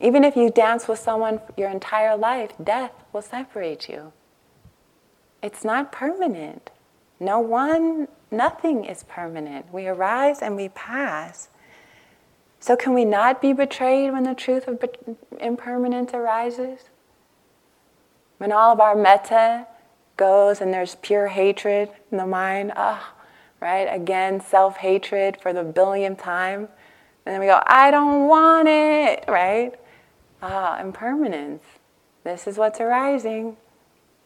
[0.00, 4.12] Even if you dance with someone your entire life, death will separate you.
[5.40, 6.70] It's not permanent.
[7.20, 9.72] No one, nothing is permanent.
[9.72, 11.48] We arise and we pass.
[12.58, 14.82] So, can we not be betrayed when the truth of
[15.38, 16.89] impermanence arises?
[18.40, 19.66] When all of our metta
[20.16, 23.22] goes and there's pure hatred in the mind, ah, oh,
[23.60, 23.84] right?
[23.84, 26.60] Again, self hatred for the billionth time.
[27.26, 29.74] And then we go, I don't want it, right?
[30.40, 31.62] Ah, impermanence.
[32.24, 33.58] This is what's arising.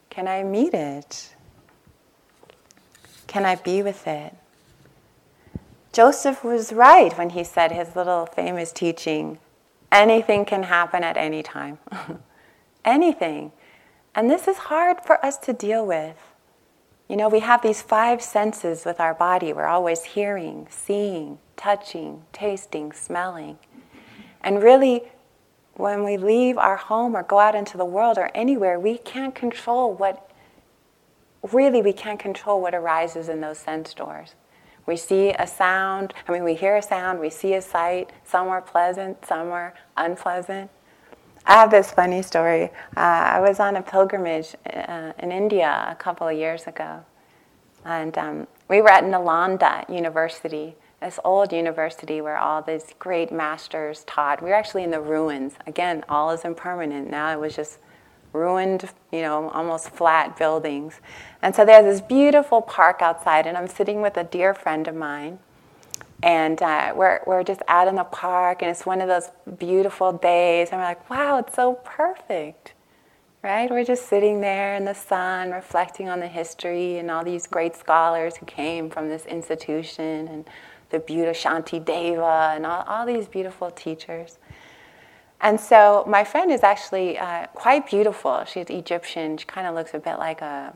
[0.09, 1.35] Can I meet it?
[3.27, 4.33] Can I be with it?
[5.91, 9.39] Joseph was right when he said his little famous teaching
[9.91, 11.79] anything can happen at any time.
[12.85, 13.51] anything.
[14.15, 16.15] And this is hard for us to deal with.
[17.09, 19.51] You know, we have these five senses with our body.
[19.51, 23.59] We're always hearing, seeing, touching, tasting, smelling.
[24.41, 25.03] And really,
[25.73, 29.35] when we leave our home or go out into the world or anywhere, we can't
[29.35, 30.31] control what,
[31.51, 34.33] really, we can't control what arises in those sense doors.
[34.85, 38.47] We see a sound, I mean, we hear a sound, we see a sight, some
[38.47, 40.69] are pleasant, some are unpleasant.
[41.47, 42.71] I have this funny story.
[42.97, 43.01] Uh,
[43.35, 47.05] I was on a pilgrimage uh, in India a couple of years ago,
[47.85, 54.03] and um, we were at Nalanda University, this old university where all these great masters
[54.05, 54.41] taught.
[54.41, 55.53] We were actually in the ruins.
[55.67, 57.11] Again, all is impermanent.
[57.11, 57.77] Now it was just
[58.33, 60.99] ruined, you know, almost flat buildings.
[61.43, 64.95] And so there's this beautiful park outside, and I'm sitting with a dear friend of
[64.95, 65.37] mine
[66.25, 70.11] and uh, we're, we're just out in the park, and it's one of those beautiful
[70.11, 70.69] days.
[70.71, 72.73] And we're like, wow, it's so perfect,
[73.43, 73.69] right?
[73.69, 77.75] We're just sitting there in the sun, reflecting on the history and all these great
[77.75, 80.49] scholars who came from this institution, and
[80.89, 84.39] the beautiful Shantideva, and all, all these beautiful teachers.
[85.41, 88.45] And so my friend is actually uh, quite beautiful.
[88.45, 89.37] She's Egyptian.
[89.37, 90.73] She kind of looks a bit like a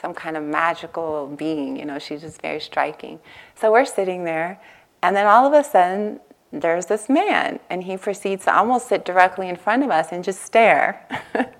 [0.00, 1.76] some kind of magical being.
[1.76, 3.20] You know, she's just very striking.
[3.54, 4.60] So we're sitting there,
[5.02, 6.20] and then all of a sudden,
[6.52, 10.24] there's this man, and he proceeds to almost sit directly in front of us and
[10.24, 11.06] just stare.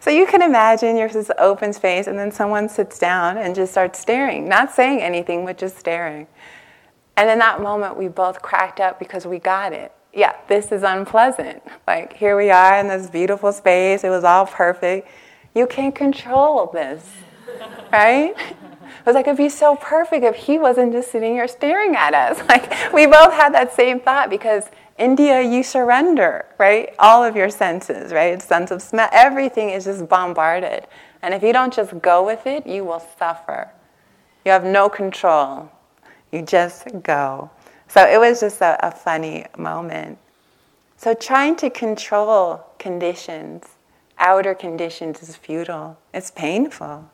[0.00, 3.72] so you can imagine you're this open space, and then someone sits down and just
[3.72, 6.26] starts staring, not saying anything, but just staring.
[7.16, 9.92] And in that moment, we both cracked up because we got it.
[10.12, 11.62] Yeah, this is unpleasant.
[11.86, 15.08] Like, here we are in this beautiful space, it was all perfect.
[15.54, 17.08] You can't control this
[17.94, 18.34] right?
[18.36, 22.12] It was like, it'd be so perfect if he wasn't just sitting here staring at
[22.12, 22.38] us.
[22.48, 24.64] Like, we both had that same thought because
[24.98, 26.94] India, you surrender, right?
[26.98, 28.40] All of your senses, right?
[28.42, 30.86] Sense of smell, everything is just bombarded.
[31.22, 33.70] And if you don't just go with it, you will suffer.
[34.44, 35.70] You have no control.
[36.32, 37.50] You just go.
[37.86, 40.18] So it was just a, a funny moment.
[40.96, 43.64] So trying to control conditions,
[44.18, 45.96] outer conditions, is futile.
[46.12, 47.10] It's painful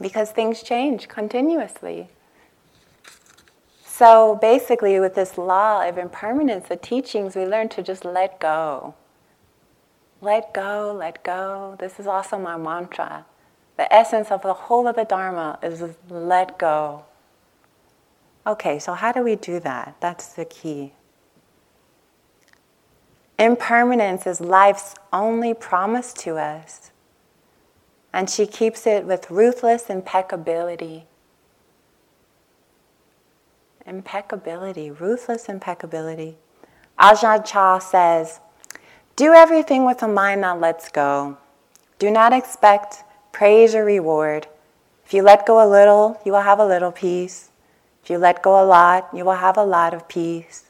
[0.00, 2.08] because things change continuously.
[3.84, 8.94] So basically, with this law of impermanence, the teachings, we learn to just let go.
[10.20, 11.76] Let go, let go.
[11.78, 13.24] This is also my mantra.
[13.76, 17.04] The essence of the whole of the Dharma is let go.
[18.46, 19.96] Okay, so how do we do that?
[20.00, 20.92] That's the key.
[23.38, 26.90] Impermanence is life's only promise to us.
[28.16, 31.04] And she keeps it with ruthless impeccability.
[33.84, 36.38] Impeccability, ruthless impeccability.
[36.98, 38.40] Ajahn Chah says,
[39.16, 41.36] Do everything with a mind that lets go.
[41.98, 44.46] Do not expect praise or reward.
[45.04, 47.50] If you let go a little, you will have a little peace.
[48.02, 50.64] If you let go a lot, you will have a lot of peace.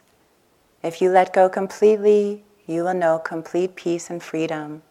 [0.83, 4.83] If you let go completely, you will know complete peace and freedom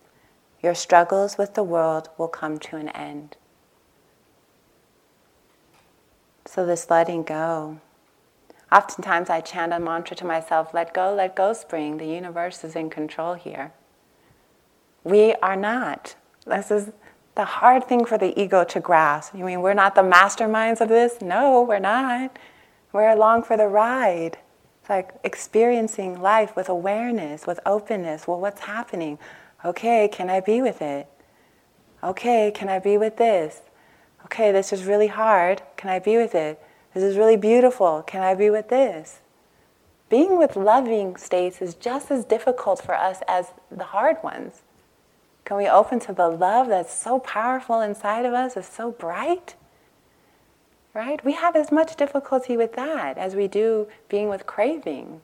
[0.65, 3.37] your struggles with the world will come to an end.
[6.45, 7.79] So, this letting go.
[8.71, 11.97] Oftentimes, I chant a mantra to myself let go, let go, Spring.
[11.97, 13.73] The universe is in control here.
[15.03, 16.15] We are not.
[16.47, 16.91] This is
[17.35, 19.35] the hard thing for the ego to grasp.
[19.35, 21.21] You mean we're not the masterminds of this?
[21.21, 22.39] No, we're not.
[22.91, 24.39] We're along for the ride.
[24.81, 28.27] It's like experiencing life with awareness, with openness.
[28.27, 29.19] Well, what's happening?
[29.65, 31.07] Okay, can I be with it?
[32.03, 33.61] Okay, can I be with this?
[34.25, 35.63] Okay, this is really hard.
[35.75, 36.61] Can I be with it?
[36.93, 38.03] This is really beautiful.
[38.03, 39.21] Can I be with this?
[40.07, 44.61] Being with loving states is just as difficult for us as the hard ones.
[45.45, 49.55] Can we open to the love that's so powerful inside of us, is so bright?
[50.93, 51.25] Right?
[51.25, 55.21] We have as much difficulty with that as we do being with craving.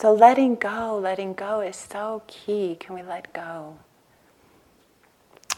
[0.00, 2.76] So letting go, letting go is so key.
[2.78, 3.78] Can we let go?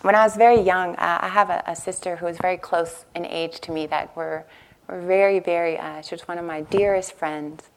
[0.02, 3.04] when I was very young, uh, I have a, a, sister who was very close
[3.14, 4.46] in age to me that were,
[4.88, 7.68] were very, very, uh, she was one of my dearest friends.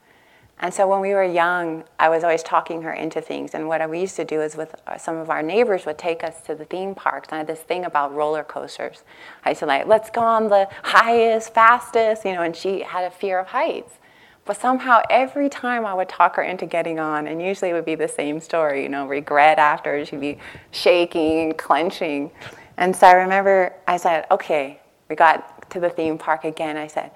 [0.58, 3.52] And so when we were young, I was always talking her into things.
[3.52, 6.24] And what we used to do is with uh, some of our neighbors would take
[6.24, 7.28] us to the theme parks.
[7.28, 9.02] And I had this thing about roller coasters.
[9.44, 13.04] I used to like, let's go on the highest, fastest, you know, and she had
[13.04, 13.98] a fear of heights.
[14.44, 17.86] But somehow every time I would talk her into getting on, and usually it would
[17.86, 20.38] be the same story, you know, regret after, she'd be
[20.70, 22.30] shaking, and clenching.
[22.76, 26.76] And so I remember I said, okay, we got to the theme park again.
[26.76, 27.10] I said,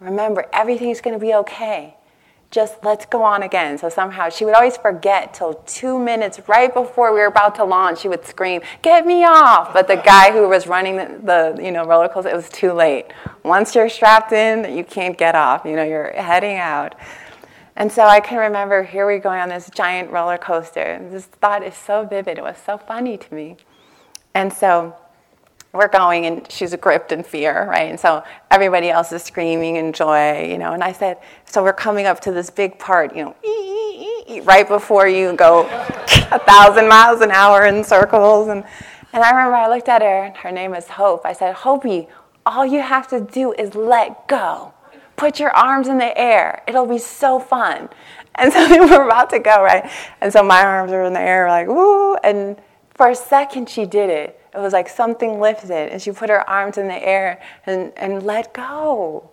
[0.00, 1.96] remember, everything's to be okay
[2.52, 3.78] just let's go on again.
[3.78, 7.64] So somehow she would always forget till two minutes right before we were about to
[7.64, 8.00] launch.
[8.00, 11.18] She would scream, "Get me off!" But the guy who was running the,
[11.56, 13.06] the you know roller coaster, it was too late.
[13.42, 15.64] Once you're strapped in, you can't get off.
[15.64, 16.94] You know you're heading out.
[17.74, 21.00] And so I can remember here we going on this giant roller coaster.
[21.10, 22.36] This thought is so vivid.
[22.36, 23.56] It was so funny to me.
[24.34, 24.94] And so
[25.72, 27.88] we're going and she's gripped in fear, right?
[27.88, 30.72] And so everybody else is screaming in joy, you know.
[30.72, 34.24] And I said, so we're coming up to this big part, you know, ee, ee,
[34.28, 35.62] ee, right before you go
[36.30, 38.48] a thousand miles an hour in circles.
[38.48, 38.64] And,
[39.14, 41.24] and I remember I looked at her, and her name is Hope.
[41.24, 42.06] I said, Hopey,
[42.44, 44.74] all you have to do is let go.
[45.16, 46.62] Put your arms in the air.
[46.68, 47.88] It'll be so fun.
[48.34, 49.90] And so we were about to go, right?
[50.20, 52.16] And so my arms are in the air, like, woo.
[52.16, 52.56] And
[52.94, 56.48] for a second, she did it it was like something lifted, and she put her
[56.48, 59.30] arms in the air and, and let go.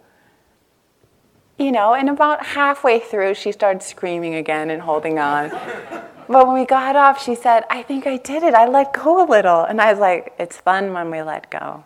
[1.57, 5.49] You know, and about halfway through, she started screaming again and holding on.
[6.29, 8.53] but when we got off, she said, I think I did it.
[8.53, 9.63] I let go a little.
[9.63, 11.83] And I was like, it's fun when we let go.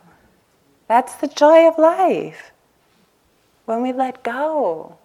[0.87, 2.51] That's the joy of life.
[3.65, 4.97] When we let go.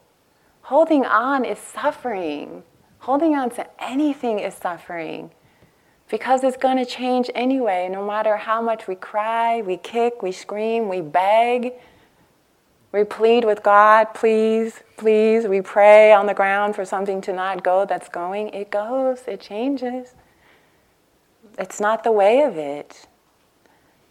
[0.63, 2.63] Holding on is suffering.
[2.99, 5.31] Holding on to anything is suffering
[6.11, 10.33] because it's going to change anyway, no matter how much we cry, we kick, we
[10.33, 11.75] scream, we beg,
[12.93, 17.63] we plead with God, please, please, we pray on the ground for something to not
[17.63, 18.49] go that's going.
[18.49, 20.15] It goes, it changes.
[21.59, 23.07] It's not the way of it.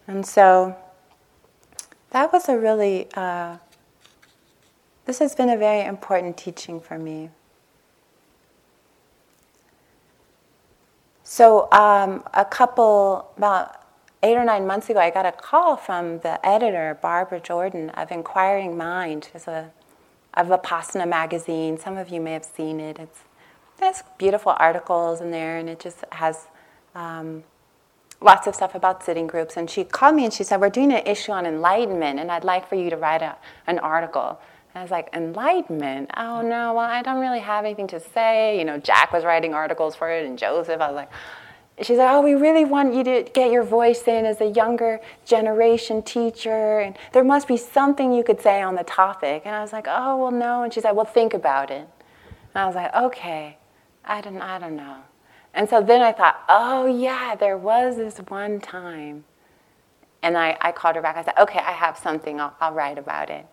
[0.08, 0.76] And so
[2.12, 3.58] that was a really, uh,
[5.06, 7.30] this has been a very important teaching for me.
[11.30, 13.84] So um, a couple, about
[14.24, 18.12] eight or nine months ago, I got a call from the editor, Barbara Jordan, of
[18.12, 19.28] Inquiring Mind.
[19.36, 19.72] It's a
[20.36, 21.78] of Vipassana magazine.
[21.78, 22.98] Some of you may have seen it.
[22.98, 23.20] It's
[23.78, 26.48] there's beautiful articles in there, and it just has
[26.96, 27.44] um,
[28.22, 29.58] lots of stuff about sitting groups.
[29.58, 32.46] And she called me and she said, "We're doing an issue on enlightenment, and I'd
[32.46, 33.36] like for you to write a,
[33.68, 34.40] an article."
[34.78, 36.12] I was like, enlightenment?
[36.16, 38.58] Oh no, well, I don't really have anything to say.
[38.60, 40.80] You know, Jack was writing articles for it and Joseph.
[40.80, 41.10] I was like,
[41.82, 45.00] she's like, oh, we really want you to get your voice in as a younger
[45.26, 46.80] generation teacher.
[46.80, 49.44] And there must be something you could say on the topic.
[49.46, 50.64] And I was like, oh, well, no.
[50.64, 51.88] And she said, well, think about it.
[52.54, 53.58] And I was like, okay,
[54.06, 54.98] I don't, I don't know.
[55.54, 59.24] And so then I thought, oh, yeah, there was this one time.
[60.22, 61.18] And I, I called her back.
[61.18, 62.40] I said, okay, I have something.
[62.40, 63.46] I'll, I'll write about it.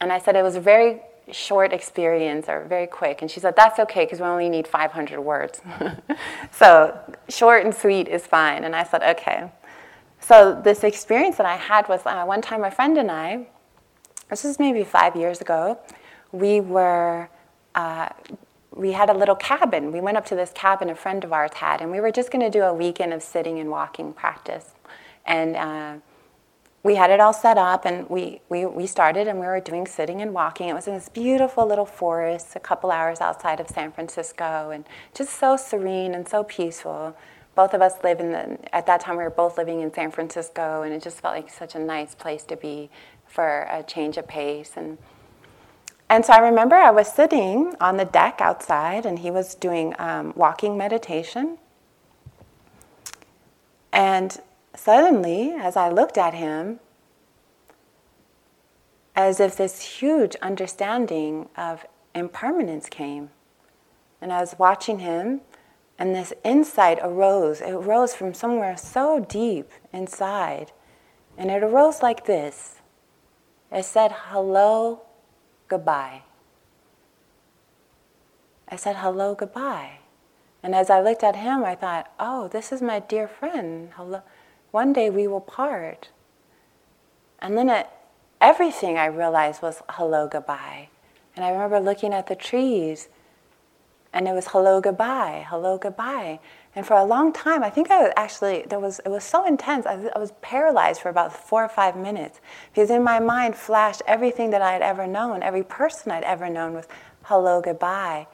[0.00, 3.22] And I said it was a very short experience or very quick.
[3.22, 5.60] And she said, That's okay because we only need 500 words.
[6.52, 8.64] so short and sweet is fine.
[8.64, 9.50] And I said, Okay.
[10.20, 13.46] So this experience that I had was uh, one time my friend and I,
[14.30, 15.78] this is maybe five years ago,
[16.32, 17.28] we were.
[17.74, 18.08] Uh,
[18.72, 19.90] we had a little cabin.
[19.90, 22.30] We went up to this cabin a friend of ours had, and we were just
[22.30, 24.74] going to do a weekend of sitting and walking practice.
[25.26, 25.94] And uh,
[26.88, 29.86] we had it all set up and we, we, we started and we were doing
[29.86, 30.70] sitting and walking.
[30.70, 34.86] It was in this beautiful little forest a couple hours outside of San Francisco and
[35.12, 37.14] just so serene and so peaceful.
[37.54, 40.10] Both of us live in the, at that time we were both living in San
[40.10, 42.88] Francisco and it just felt like such a nice place to be
[43.26, 44.72] for a change of pace.
[44.74, 44.96] And,
[46.08, 49.94] and so I remember I was sitting on the deck outside and he was doing
[49.98, 51.58] um, walking meditation.
[53.92, 54.40] And
[54.88, 56.80] suddenly, as I looked at him,
[59.14, 61.84] as if this huge understanding of
[62.14, 63.28] impermanence came.
[64.22, 65.42] And I was watching him,
[65.98, 67.60] and this insight arose.
[67.60, 70.72] It arose from somewhere so deep inside.
[71.36, 72.76] And it arose like this
[73.70, 75.02] it said, Hello,
[75.68, 76.22] goodbye.
[78.66, 79.98] I said, Hello, goodbye.
[80.62, 83.90] And as I looked at him, I thought, Oh, this is my dear friend.
[83.96, 84.22] Hello.
[84.70, 86.10] One day we will part.
[87.40, 87.88] And then it,
[88.40, 90.88] everything I realized was hello, goodbye.
[91.36, 93.08] And I remember looking at the trees
[94.12, 96.40] And it was hello, goodbye, hello, goodbye.
[96.74, 99.46] And for a long time, I think I was actually, there was, it was so
[99.46, 102.40] intense, I I was paralyzed for about four or five minutes
[102.72, 106.48] because in my mind flashed everything that I had ever known, every person I'd ever
[106.50, 106.86] known was
[107.24, 108.26] hello, goodbye.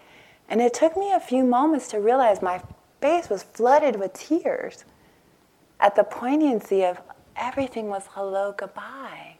[0.48, 2.62] And it took me a few moments to realize my
[3.00, 4.84] face was flooded with tears
[5.80, 7.00] at the poignancy of
[7.36, 9.36] everything was hello, goodbye.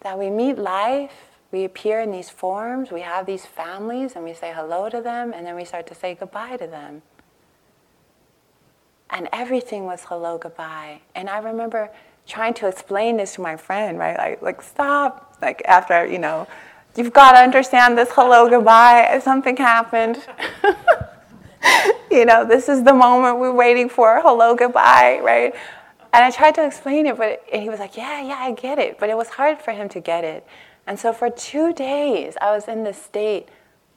[0.00, 1.12] That we meet life,
[1.52, 5.32] we appear in these forms, we have these families, and we say hello to them,
[5.32, 7.02] and then we start to say goodbye to them.
[9.10, 11.00] And everything was hello, goodbye.
[11.14, 11.90] And I remember
[12.26, 14.16] trying to explain this to my friend, right?
[14.16, 15.36] Like, like stop.
[15.40, 16.48] Like after, you know,
[16.96, 19.20] you've got to understand this hello, goodbye.
[19.22, 20.18] Something happened.
[22.10, 24.20] you know, this is the moment we're waiting for.
[24.22, 25.54] Hello, goodbye, right?
[26.12, 28.98] And I tried to explain it, but he was like, yeah, yeah, I get it.
[28.98, 30.46] But it was hard for him to get it.
[30.86, 33.48] And so for two days, I was in this state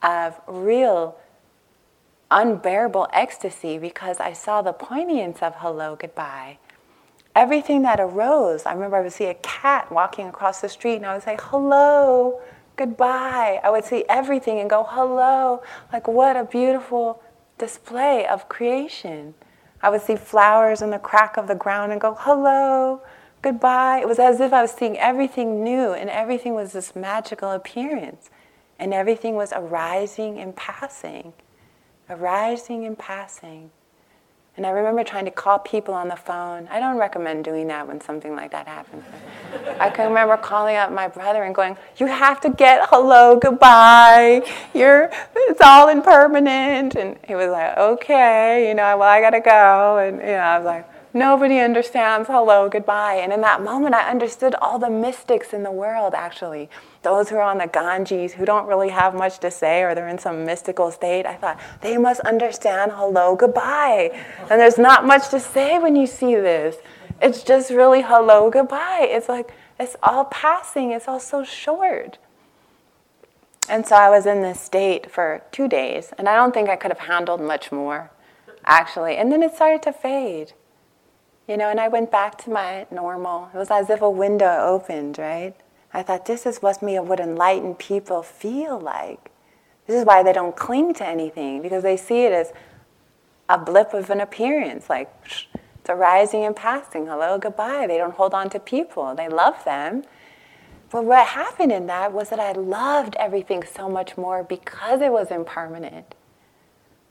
[0.02, 1.16] of real
[2.30, 6.58] unbearable ecstasy because I saw the poignance of hello, goodbye.
[7.34, 11.06] Everything that arose, I remember I would see a cat walking across the street and
[11.06, 12.40] I would say, hello,
[12.76, 13.60] goodbye.
[13.62, 15.62] I would see everything and go, hello.
[15.92, 17.22] Like, what a beautiful
[17.60, 19.34] display of creation.
[19.82, 23.02] I would see flowers in the crack of the ground and go, hello,
[23.42, 24.00] goodbye.
[24.00, 28.30] It was as if I was seeing everything new, and everything was this magical appearance,
[28.78, 31.34] and everything was arising and passing,
[32.08, 33.70] arising and passing.
[34.60, 36.68] And I remember trying to call people on the phone.
[36.70, 39.04] I don't recommend doing that when something like that happens.
[39.78, 44.42] I can remember calling up my brother and going, "You have to get hello, goodbye.
[44.74, 49.96] You're it's all impermanent." And he was like, "Okay, you know, well, I gotta go."
[49.96, 53.14] And you know, I was like, Nobody understands hello, goodbye.
[53.14, 56.70] And in that moment, I understood all the mystics in the world, actually.
[57.02, 60.08] Those who are on the Ganges, who don't really have much to say, or they're
[60.08, 61.24] in some mystical state.
[61.24, 64.10] I thought, they must understand hello, goodbye.
[64.50, 66.76] And there's not much to say when you see this.
[67.22, 69.06] It's just really hello, goodbye.
[69.10, 72.18] It's like, it's all passing, it's all so short.
[73.68, 76.76] And so I was in this state for two days, and I don't think I
[76.76, 78.10] could have handled much more,
[78.64, 79.16] actually.
[79.16, 80.52] And then it started to fade.
[81.48, 83.48] You know, and I went back to my normal.
[83.54, 85.54] It was as if a window opened, right?
[85.92, 89.30] I thought this is what me what enlightened people feel like.
[89.86, 92.52] This is why they don't cling to anything because they see it as
[93.48, 97.06] a blip of an appearance, like it's arising and passing.
[97.06, 97.86] Hello, goodbye.
[97.88, 99.14] They don't hold on to people.
[99.14, 100.04] They love them.
[100.90, 105.12] But what happened in that was that I loved everything so much more because it
[105.12, 106.14] was impermanent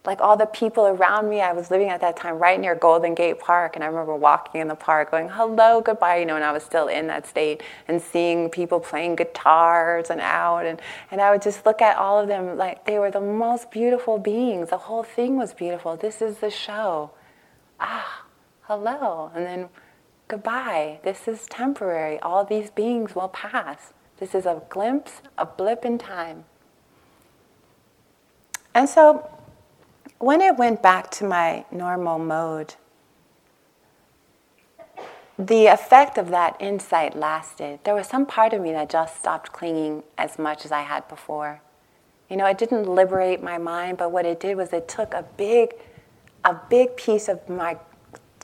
[0.06, 3.14] like all the people around me, I was living at that time right near Golden
[3.16, 6.44] Gate Park, and I remember walking in the park going, hello, goodbye, you know, and
[6.44, 10.82] I was still in that state, and seeing people playing guitars and out, and,
[11.12, 14.18] and I would just look at all of them like they were the most beautiful
[14.18, 14.70] beings.
[14.70, 15.98] The whole thing was beautiful.
[15.98, 17.12] This is the show.
[17.80, 18.24] Ah,
[18.64, 19.32] hello.
[19.36, 19.70] And then
[20.28, 21.00] goodbye.
[21.04, 22.20] This is temporary.
[22.20, 23.94] All these beings will pass.
[24.18, 26.46] This is a glimpse, a blip in time.
[28.74, 29.30] And so
[30.20, 32.76] when it went back to my normal mode,
[35.38, 37.80] the effect of that insight lasted.
[37.86, 41.08] There was some part of me that just stopped clinging as much as I had
[41.08, 41.62] before.
[42.30, 45.24] You know, it didn't liberate my mind, but what it did was it took a
[45.38, 45.74] big,
[46.44, 47.78] a big piece of my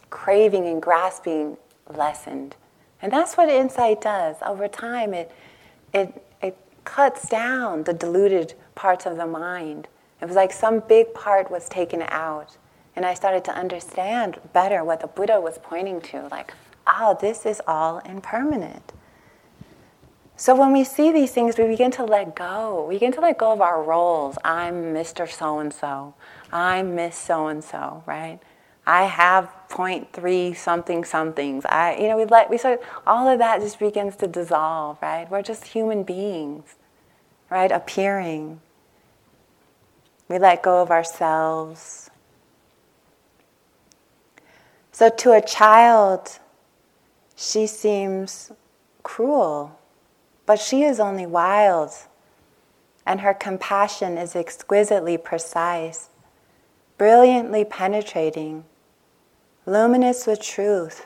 [0.09, 1.57] craving and grasping
[1.93, 2.55] lessened.
[3.01, 4.38] And that's what insight does.
[4.41, 5.30] Over time, it,
[5.93, 9.89] it, it cuts down the diluted parts of the mind
[10.26, 12.57] it was like some big part was taken out.
[12.95, 16.51] And I started to understand better what the Buddha was pointing to like,
[16.88, 18.91] oh, this is all impermanent.
[20.36, 22.88] So when we see these things, we begin to let go.
[22.89, 24.39] We begin to let go of our roles.
[24.43, 25.32] I'm Mr.
[25.32, 26.15] So and so.
[26.51, 28.39] I'm Miss So and so, right?
[28.88, 31.65] I have 0.3 something somethings.
[31.65, 35.30] I, you know, we let we start all of that just begins to dissolve, right?
[35.30, 36.78] We're just human beings,
[37.51, 37.71] right?
[37.71, 38.61] Appearing.
[40.28, 42.09] We let go of ourselves.
[44.91, 46.39] So, to a child,
[47.36, 48.51] she seems
[49.03, 49.78] cruel,
[50.45, 51.91] but she is only wild,
[53.05, 56.09] and her compassion is exquisitely precise,
[56.97, 58.63] brilliantly penetrating,
[59.65, 61.05] luminous with truth.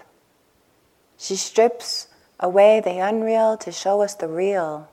[1.18, 2.08] She strips
[2.40, 4.88] away the unreal to show us the real.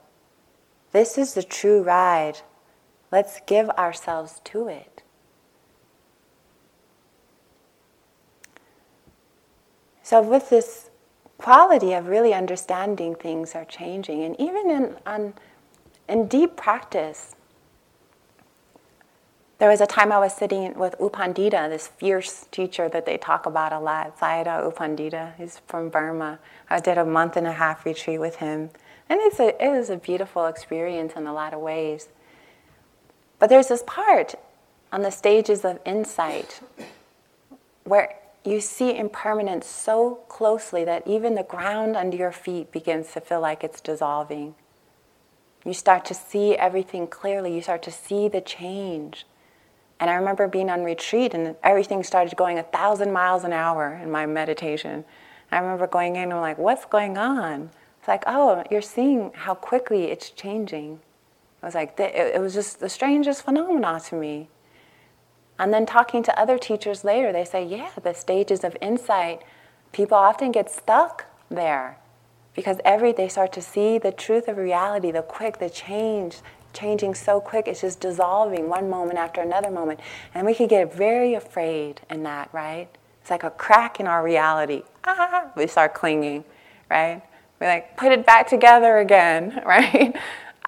[0.92, 2.40] This is the true ride.
[3.10, 5.02] Let's give ourselves to it.
[10.02, 10.90] So, with this
[11.38, 15.34] quality of really understanding things are changing, and even in, on,
[16.08, 17.34] in deep practice,
[19.58, 23.16] there was a time I was sitting with U Pandita, this fierce teacher that they
[23.16, 25.34] talk about a lot, Sayadaw U Pandita.
[25.36, 26.38] He's from Burma.
[26.68, 28.70] I did a month and a half retreat with him.
[29.08, 32.08] And it's a, it was a beautiful experience in a lot of ways.
[33.38, 34.34] But there's this part
[34.92, 36.60] on the stages of insight
[37.84, 38.14] where
[38.44, 43.40] you see impermanence so closely that even the ground under your feet begins to feel
[43.40, 44.54] like it's dissolving.
[45.64, 49.26] You start to see everything clearly, you start to see the change.
[49.98, 53.98] And I remember being on retreat and everything started going a thousand miles an hour
[54.00, 55.04] in my meditation.
[55.50, 57.70] I remember going in and I'm like, what's going on?
[57.98, 61.00] It's like, oh, you're seeing how quickly it's changing.
[61.66, 64.48] Was like, it was just the strangest phenomena to me.
[65.58, 69.42] And then talking to other teachers later, they say, yeah, the stages of insight,
[69.90, 71.98] people often get stuck there
[72.54, 76.36] because every they start to see the truth of reality, the quick, the change,
[76.72, 79.98] changing so quick, it's just dissolving one moment after another moment.
[80.34, 82.88] And we can get very afraid in that, right?
[83.22, 84.82] It's like a crack in our reality.
[85.04, 86.44] Ah, we start clinging,
[86.88, 87.22] right?
[87.60, 90.14] We like put it back together again, right?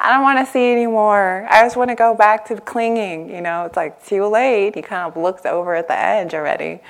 [0.01, 1.47] I don't want to see anymore.
[1.51, 3.31] I just want to go back to clinging.
[3.31, 4.77] You know, it's like too late.
[4.77, 6.81] He kind of looks over at the edge already.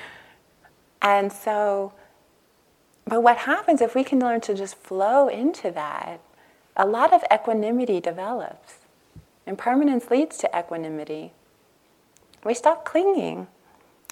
[1.01, 1.93] And so,
[3.05, 6.19] but what happens if we can learn to just flow into that?
[6.77, 8.75] A lot of equanimity develops.
[9.47, 11.33] Impermanence leads to equanimity.
[12.45, 13.47] We stop clinging.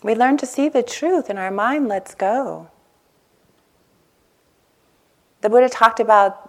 [0.02, 2.70] We learn to see the truth, and our mind lets go.
[5.42, 6.47] The Buddha talked about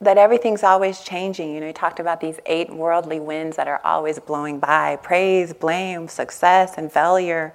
[0.00, 1.52] that everything's always changing.
[1.54, 5.52] You know, he talked about these eight worldly winds that are always blowing by praise,
[5.52, 7.52] blame, success and failure,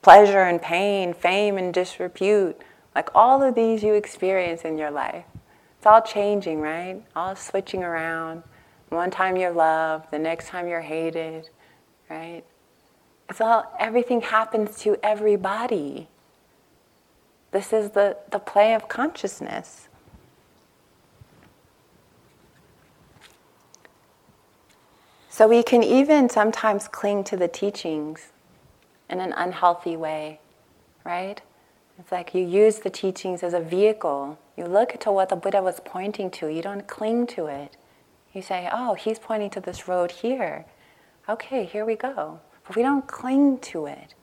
[0.00, 2.60] pleasure and pain, fame and disrepute.
[2.94, 5.24] Like all of these you experience in your life.
[5.78, 7.02] It's all changing, right?
[7.14, 8.42] All switching around.
[8.88, 11.48] One time you're loved, the next time you're hated,
[12.08, 12.42] right?
[13.28, 16.08] It's all, everything happens to everybody.
[17.50, 19.88] This is the, the play of consciousness.
[25.32, 28.32] So we can even sometimes cling to the teachings
[29.08, 30.40] in an unhealthy way,
[31.06, 31.40] right?
[31.98, 34.38] It's like you use the teachings as a vehicle.
[34.58, 37.78] You look to what the Buddha was pointing to, you don't cling to it.
[38.34, 40.66] You say, oh, he's pointing to this road here.
[41.26, 42.38] Okay, here we go.
[42.66, 44.14] But we don't cling to it.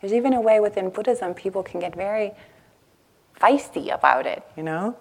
[0.00, 2.32] There's even a way within Buddhism people can get very
[3.38, 4.96] feisty about it, you know?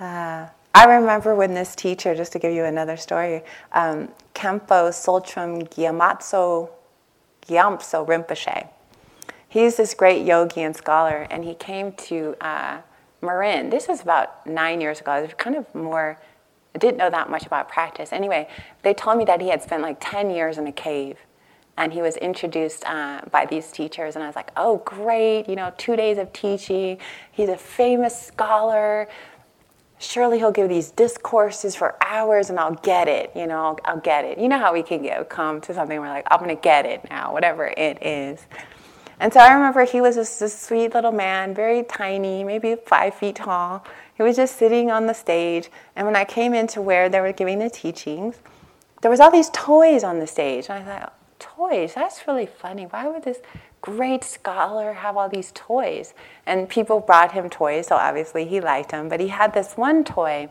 [0.00, 3.42] Uh, I remember when this teacher, just to give you another story,
[3.72, 6.70] um, Khenpo Tsultrim Gyatso,
[7.46, 8.68] Gyamtso Rinpoche.
[9.48, 12.80] He's this great yogi and scholar, and he came to uh,
[13.20, 13.68] Marin.
[13.68, 15.12] This was about nine years ago.
[15.12, 16.18] I was kind of more,
[16.74, 18.10] I didn't know that much about practice.
[18.10, 18.48] Anyway,
[18.82, 21.18] they told me that he had spent like 10 years in a cave
[21.76, 25.56] and he was introduced uh, by these teachers and i was like oh great you
[25.56, 26.98] know two days of teaching
[27.30, 29.08] he's a famous scholar
[30.02, 34.00] surely he'll give these discourses for hours and I'll get it, you know, I'll, I'll
[34.00, 34.38] get it.
[34.38, 36.86] You know how we can get, come to something where like, I'm going to get
[36.86, 38.40] it now, whatever it is.
[39.20, 43.14] And so I remember he was just this sweet little man, very tiny, maybe five
[43.14, 43.84] feet tall.
[44.14, 45.70] He was just sitting on the stage.
[45.94, 48.36] And when I came into where they were giving the teachings,
[49.00, 50.66] there was all these toys on the stage.
[50.68, 52.84] And I thought, toys, that's really funny.
[52.84, 53.38] Why would this
[53.82, 56.14] great scholar have all these toys.
[56.46, 59.10] And people brought him toys, so obviously he liked them.
[59.10, 60.48] But he had this one toy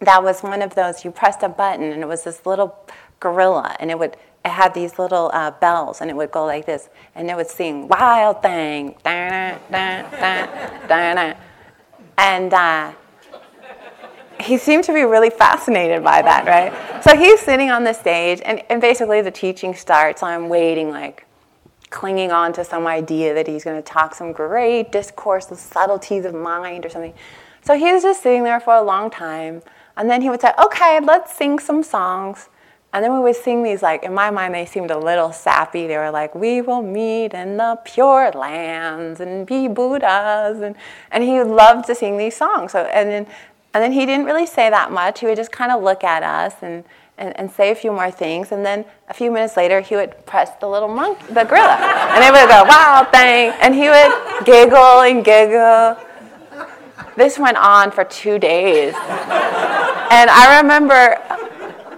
[0.00, 2.76] that was one of those you pressed a button and it was this little
[3.20, 6.66] gorilla and it would it had these little uh, bells and it would go like
[6.66, 10.46] this and it would sing wild thing da da da
[10.86, 11.34] da da,
[12.16, 12.92] and uh,
[14.40, 18.40] he seemed to be really fascinated by that right so he's sitting on the stage
[18.44, 21.26] and, and basically the teaching starts i'm waiting like
[21.90, 26.24] clinging on to some idea that he's going to talk some great discourse, the subtleties
[26.24, 27.14] of mind or something.
[27.62, 29.62] So he was just sitting there for a long time.
[29.96, 32.48] And then he would say, okay, let's sing some songs.
[32.92, 35.86] And then we would sing these, like, in my mind, they seemed a little sappy.
[35.86, 40.60] They were like, we will meet in the pure lands and be Buddhas.
[40.60, 40.76] And,
[41.10, 42.72] and he loved to sing these songs.
[42.72, 43.26] So, and, then,
[43.74, 45.20] and then he didn't really say that much.
[45.20, 46.84] He would just kind of look at us and,
[47.18, 48.52] and, and, say a few more things.
[48.52, 51.76] And then a few minutes later, he would press the little monkey, the gorilla.
[52.14, 53.52] And they would go, wow, thing.
[53.60, 55.96] And he would giggle and giggle.
[57.16, 58.94] This went on for two days.
[58.94, 61.20] And I remember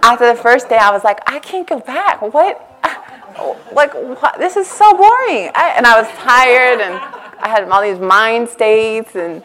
[0.03, 2.21] after the first day, I was like, I can't go back.
[2.21, 2.79] What?
[2.83, 4.37] Uh, like, what?
[4.39, 5.51] this is so boring.
[5.55, 6.95] I, and I was tired and
[7.39, 9.43] I had all these mind states and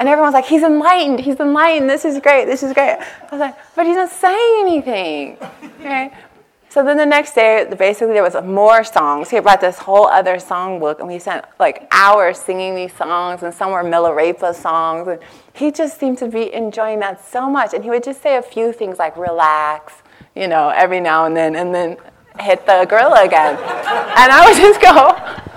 [0.00, 2.96] and everyone's like, he's enlightened, he's enlightened, this is great, this is great.
[2.96, 5.36] I was like, but he's not saying anything.
[5.78, 6.10] Okay?
[6.70, 9.28] So then the next day, basically there was more songs.
[9.28, 13.52] He brought this whole other songbook, and we spent like hours singing these songs, and
[13.52, 15.06] some were Milarepa songs.
[15.08, 15.20] And
[15.52, 17.74] he just seemed to be enjoying that so much.
[17.74, 19.94] And he would just say a few things like "relax,"
[20.36, 21.96] you know, every now and then, and then
[22.38, 23.56] hit the gorilla again.
[23.56, 25.49] and I would just go.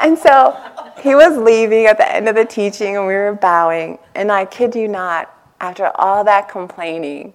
[0.00, 0.56] And so
[1.00, 3.98] he was leaving at the end of the teaching, and we were bowing.
[4.14, 7.34] And I kid you not, after all that complaining,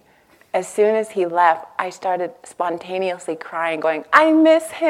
[0.54, 4.90] as soon as he left, I started spontaneously crying, going, I miss him.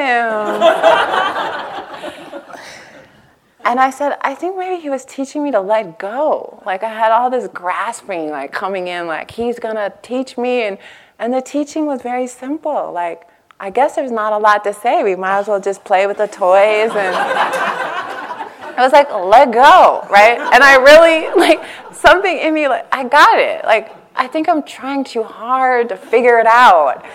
[3.64, 6.60] and I said, I think maybe he was teaching me to let go.
[6.66, 10.62] Like I had all this grasping, like coming in, like he's gonna teach me.
[10.62, 10.78] And,
[11.20, 12.90] and the teaching was very simple.
[12.92, 13.28] Like,
[13.62, 15.04] I guess there's not a lot to say.
[15.04, 20.04] We might as well just play with the toys and I was like, let go,
[20.10, 20.36] right?
[20.36, 23.64] And I really like something in me like I got it.
[23.64, 27.06] Like I think I'm trying too hard to figure it out.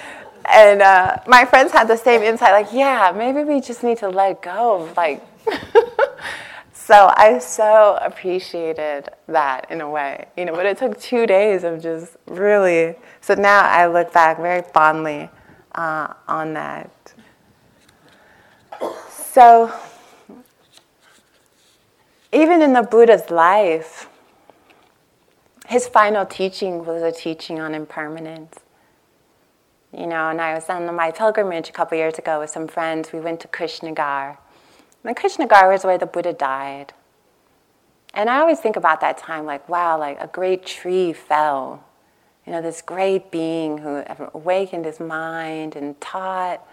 [0.49, 4.07] And uh, my friends had the same insight, like, yeah, maybe we just need to
[4.07, 4.83] let go.
[4.83, 5.21] of, Like,
[6.71, 10.53] so I so appreciated that in a way, you know.
[10.53, 12.95] But it took two days of just really.
[13.19, 15.29] So now I look back very fondly
[15.77, 16.91] uh, on that.
[19.09, 19.71] So
[22.33, 24.09] even in the Buddha's life,
[25.67, 28.55] his final teaching was a teaching on impermanence.
[29.93, 33.13] You know, and I was on my pilgrimage a couple years ago with some friends.
[33.13, 34.37] We went to Kushnagar.
[35.03, 36.93] And Kushnagar was where the Buddha died.
[38.13, 41.83] And I always think about that time like, wow, like a great tree fell.
[42.47, 46.65] You know, this great being who awakened his mind and taught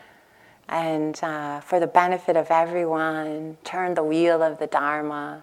[0.69, 5.43] and uh, for the benefit of everyone, turned the wheel of the Dharma.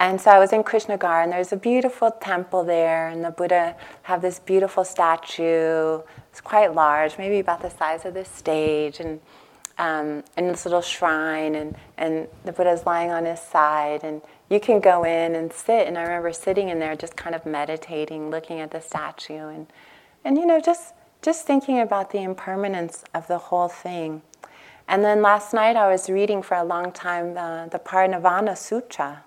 [0.00, 3.76] And so I was in Kushnagar, and there's a beautiful temple there, and the Buddha
[4.02, 6.00] have this beautiful statue.
[6.30, 9.20] It's quite large, maybe about the size of this stage, and
[9.78, 14.60] um, in this little shrine, and, and the Buddha's lying on his side, and you
[14.60, 15.86] can go in and sit.
[15.86, 19.66] And I remember sitting in there, just kind of meditating, looking at the statue, and
[20.24, 24.22] and you know, just just thinking about the impermanence of the whole thing.
[24.86, 29.24] And then last night I was reading for a long time uh, the Parinirvana Sutra,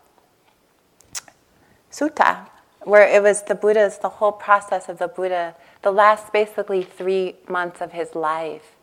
[1.91, 2.49] sutta,
[2.83, 7.35] where it was the Buddha's, the whole process of the Buddha, the last basically three
[7.49, 8.76] months of his life,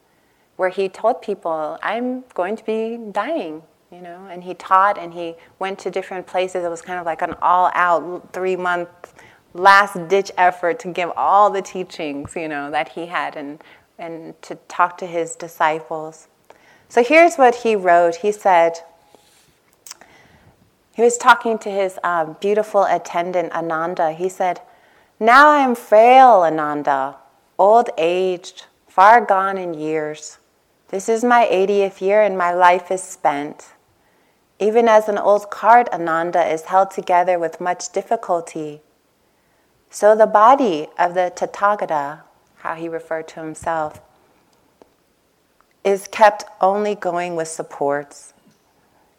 [0.56, 5.12] where he told people, I'm going to be dying, you know, and he taught and
[5.12, 6.64] he went to different places.
[6.64, 8.88] It was kind of like an all out three month
[9.52, 13.62] last ditch effort to give all the teachings, you know, that he had and,
[13.98, 16.28] and to talk to his disciples.
[16.88, 18.16] So here's what he wrote.
[18.16, 18.78] He said,
[20.94, 24.12] he was talking to his uh, beautiful attendant, Ananda.
[24.12, 24.60] He said,
[25.18, 27.16] Now I am frail, Ananda,
[27.58, 30.38] old aged, far gone in years.
[30.94, 33.72] This is my 80th year and my life is spent.
[34.60, 38.80] Even as an old cart, Ananda is held together with much difficulty.
[39.90, 42.20] So the body of the Tathagata,
[42.58, 44.00] how he referred to himself,
[45.82, 48.32] is kept only going with supports.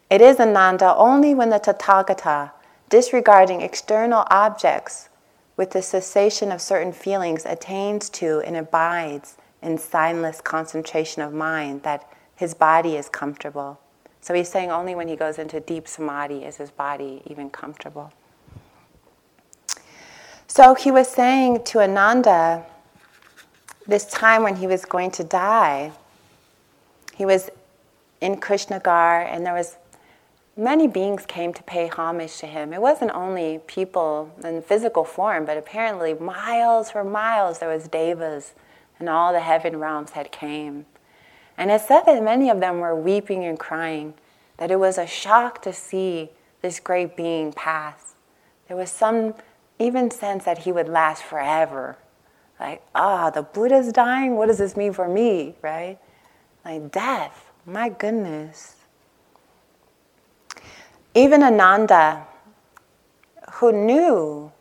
[0.08, 2.52] It is Ananda only when the Tathagata,
[2.88, 5.10] disregarding external objects
[5.58, 9.36] with the cessation of certain feelings, attains to and abides
[9.66, 13.80] in signless concentration of mind, that his body is comfortable.
[14.20, 18.12] So he's saying only when he goes into deep samadhi is his body even comfortable.
[20.46, 22.64] So he was saying to Ananda,
[23.86, 25.90] this time when he was going to die,
[27.14, 27.50] he was
[28.20, 29.76] in Kushnagar and there was
[30.56, 32.72] many beings came to pay homage to him.
[32.72, 38.54] It wasn't only people in physical form, but apparently miles for miles there was devas
[38.98, 40.86] and all the heaven realms had came.
[41.58, 44.14] And it said that many of them were weeping and crying,
[44.58, 46.30] that it was a shock to see
[46.62, 48.14] this great being pass.
[48.68, 49.34] There was some
[49.78, 51.96] even sense that he would last forever.
[52.58, 55.98] Like, ah, the Buddha's dying, what does this mean for me, right?
[56.64, 58.76] Like death, my goodness.
[61.14, 62.26] Even Ananda,
[63.54, 64.52] who knew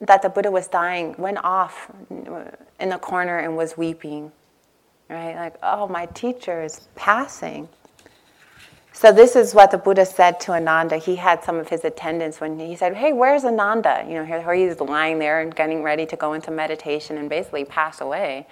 [0.00, 4.32] that the Buddha was dying, went off in the corner and was weeping.
[5.08, 5.34] Right?
[5.34, 7.68] Like, oh, my teacher is passing.
[8.92, 10.98] So, this is what the Buddha said to Ananda.
[10.98, 14.04] He had some of his attendants when he said, Hey, where's Ananda?
[14.06, 17.64] You know, here he's lying there and getting ready to go into meditation and basically
[17.64, 18.46] pass away.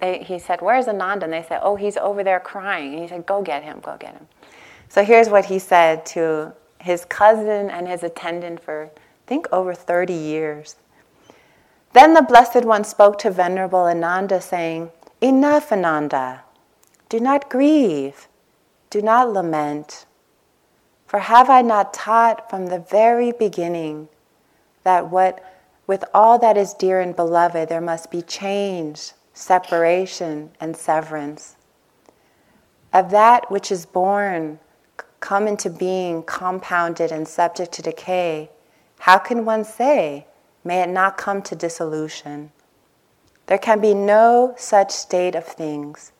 [0.00, 1.24] They, he said, Where's Ananda?
[1.24, 2.94] And they said, Oh, he's over there crying.
[2.94, 4.26] And he said, Go get him, go get him.
[4.88, 9.74] So here's what he said to his cousin and his attendant for, I think, over
[9.74, 10.76] 30 years.
[11.94, 14.90] Then the Blessed One spoke to Venerable Ananda, saying,
[15.20, 16.42] Enough, Ananda.
[17.08, 18.26] Do not grieve.
[18.90, 20.04] Do not lament.
[21.06, 24.08] For have I not taught from the very beginning
[24.82, 25.40] that what
[25.86, 31.54] with all that is dear and beloved, there must be change, separation, and severance.
[32.92, 34.58] Of that which is born,
[35.20, 38.50] come into being, compounded, and subject to decay,
[38.98, 40.26] how can one say,
[40.64, 42.50] may it not come to dissolution?
[43.46, 46.12] There can be no such state of things.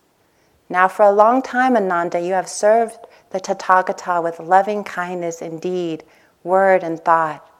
[0.68, 2.98] Now, for a long time, Ananda, you have served
[3.30, 6.04] the Tathagata with loving kindness in deed,
[6.42, 7.50] word, and thought,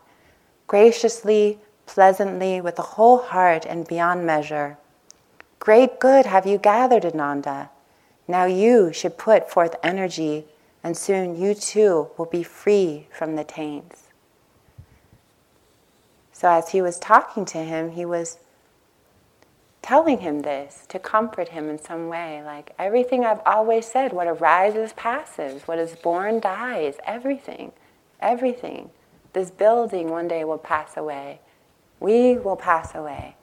[0.67, 4.79] graciously, pleasantly, with a whole heart and beyond measure.
[5.59, 7.71] Great good have you gathered, Ananda.
[8.29, 10.47] Now you should put forth energy,
[10.83, 14.04] and soon you too will be free from the taints.
[16.45, 18.37] So, as he was talking to him, he was
[19.81, 22.43] telling him this to comfort him in some way.
[22.45, 27.73] Like everything I've always said what arises passes, what is born dies, everything,
[28.21, 28.91] everything.
[29.33, 31.41] This building one day will pass away.
[31.99, 33.37] We will pass away.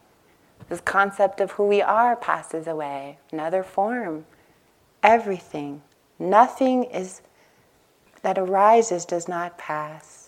[0.70, 3.18] This concept of who we are passes away.
[3.32, 4.28] Another form.
[5.02, 5.82] Everything.
[6.20, 7.24] Nothing is
[8.22, 10.21] that arises does not pass.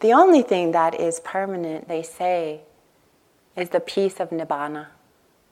[0.00, 2.62] The only thing that is permanent, they say,
[3.56, 4.86] is the peace of nibbana.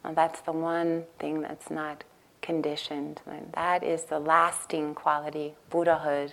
[0.02, 2.04] And that's the one thing that's not
[2.40, 3.20] conditioned.
[3.26, 6.32] And that is the lasting quality, Buddhahood.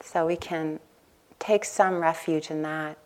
[0.00, 0.78] So we can
[1.40, 2.96] take some refuge in that.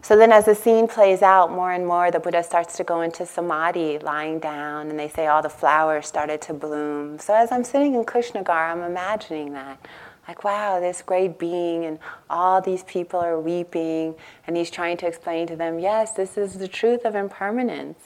[0.00, 3.00] So then, as the scene plays out more and more, the Buddha starts to go
[3.00, 7.18] into samadhi, lying down, and they say all the flowers started to bloom.
[7.18, 9.84] So, as I'm sitting in Kushnagar, I'm imagining that.
[10.28, 11.98] Like, wow, this great being, and
[12.28, 14.14] all these people are weeping,
[14.46, 17.98] and he's trying to explain to them, yes, this is the truth of impermanence.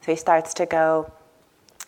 [0.00, 1.12] So he starts to go,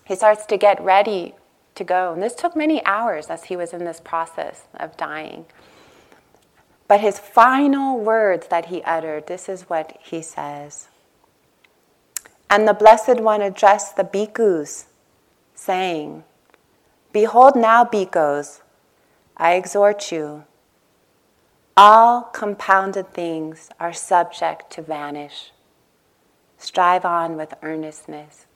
[0.04, 1.34] he starts to get ready
[1.74, 2.12] to go.
[2.12, 5.46] And this took many hours as he was in this process of dying.
[6.86, 10.88] But his final words that he uttered, this is what he says.
[12.48, 14.86] And the Blessed One addressed the bhikkhus,
[15.54, 16.22] saying,
[17.12, 18.62] Behold now, bhikkhus,
[19.38, 20.44] I exhort you,
[21.76, 25.52] all compounded things are subject to vanish.
[26.56, 28.46] Strive on with earnestness.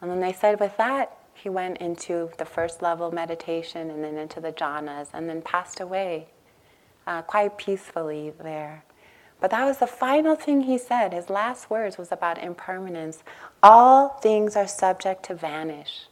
[0.00, 4.16] And then they said, with that, he went into the first level meditation and then
[4.16, 6.28] into the jhanas and then passed away
[7.06, 8.84] uh, quite peacefully there.
[9.40, 11.12] But that was the final thing he said.
[11.12, 13.24] His last words was about impermanence.
[13.64, 16.06] All things are subject to vanish.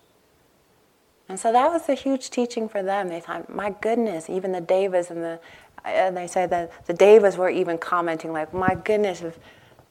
[1.28, 3.08] And so that was a huge teaching for them.
[3.08, 5.40] They thought, my goodness, even the devas and the,
[5.84, 9.38] and they say that the devas were even commenting like, my goodness, if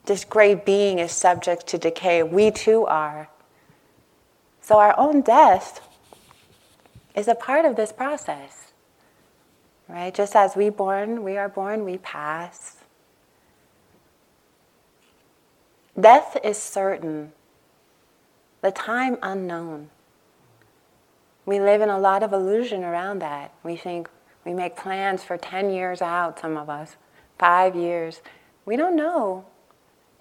[0.05, 3.29] this great being is subject to decay, we too are.
[4.61, 5.88] So our own death
[7.15, 8.73] is a part of this process.
[9.88, 10.13] Right?
[10.13, 12.77] Just as we born, we are born, we pass.
[15.99, 17.31] Death is certain.
[18.61, 19.89] The time unknown.
[21.47, 23.53] We live in a lot of illusion around that.
[23.63, 24.09] We think
[24.43, 26.97] we make plans for 10 years out, some of us,
[27.39, 28.21] five years.
[28.65, 29.45] We don't know.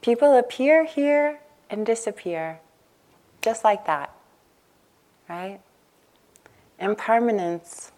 [0.02, 2.60] People appear here and disappear,
[3.42, 4.14] just like that,
[5.28, 5.58] right?
[6.78, 7.90] Impermanence.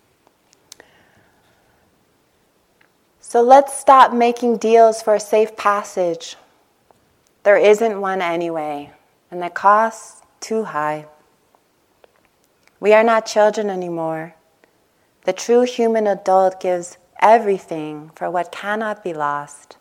[3.21, 6.37] So let's stop making deals for a safe passage.
[7.43, 8.91] There isn't one anyway,
[9.31, 11.05] and the cost too high.
[12.81, 14.35] We are not children anymore.
[15.25, 19.77] The true human adult gives everything for what cannot be lost.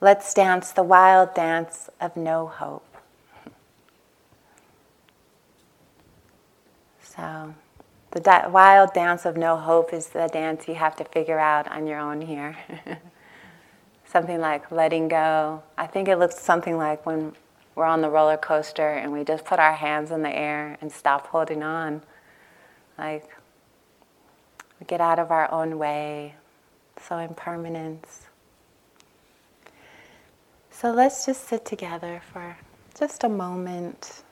[0.00, 2.84] Let's dance the wild dance of no hope.
[7.02, 7.54] So.
[8.10, 11.70] The da- wild dance of no hope is the dance you have to figure out
[11.70, 12.56] on your own here.
[14.06, 15.62] something like letting go.
[15.76, 17.34] I think it looks something like when
[17.78, 20.90] we're on the roller coaster and we just put our hands in the air and
[20.90, 22.02] stop holding on.
[22.98, 23.30] Like,
[24.80, 26.34] we get out of our own way.
[27.00, 28.26] So, impermanence.
[30.72, 32.56] So, let's just sit together for
[32.98, 34.24] just a moment.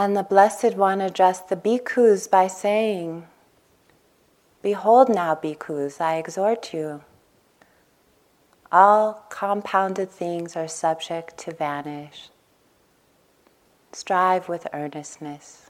[0.00, 3.26] And the Blessed One addressed the bhikkhus by saying,
[4.62, 7.02] Behold now, bhikkhus, I exhort you.
[8.72, 12.30] All compounded things are subject to vanish.
[13.92, 15.69] Strive with earnestness.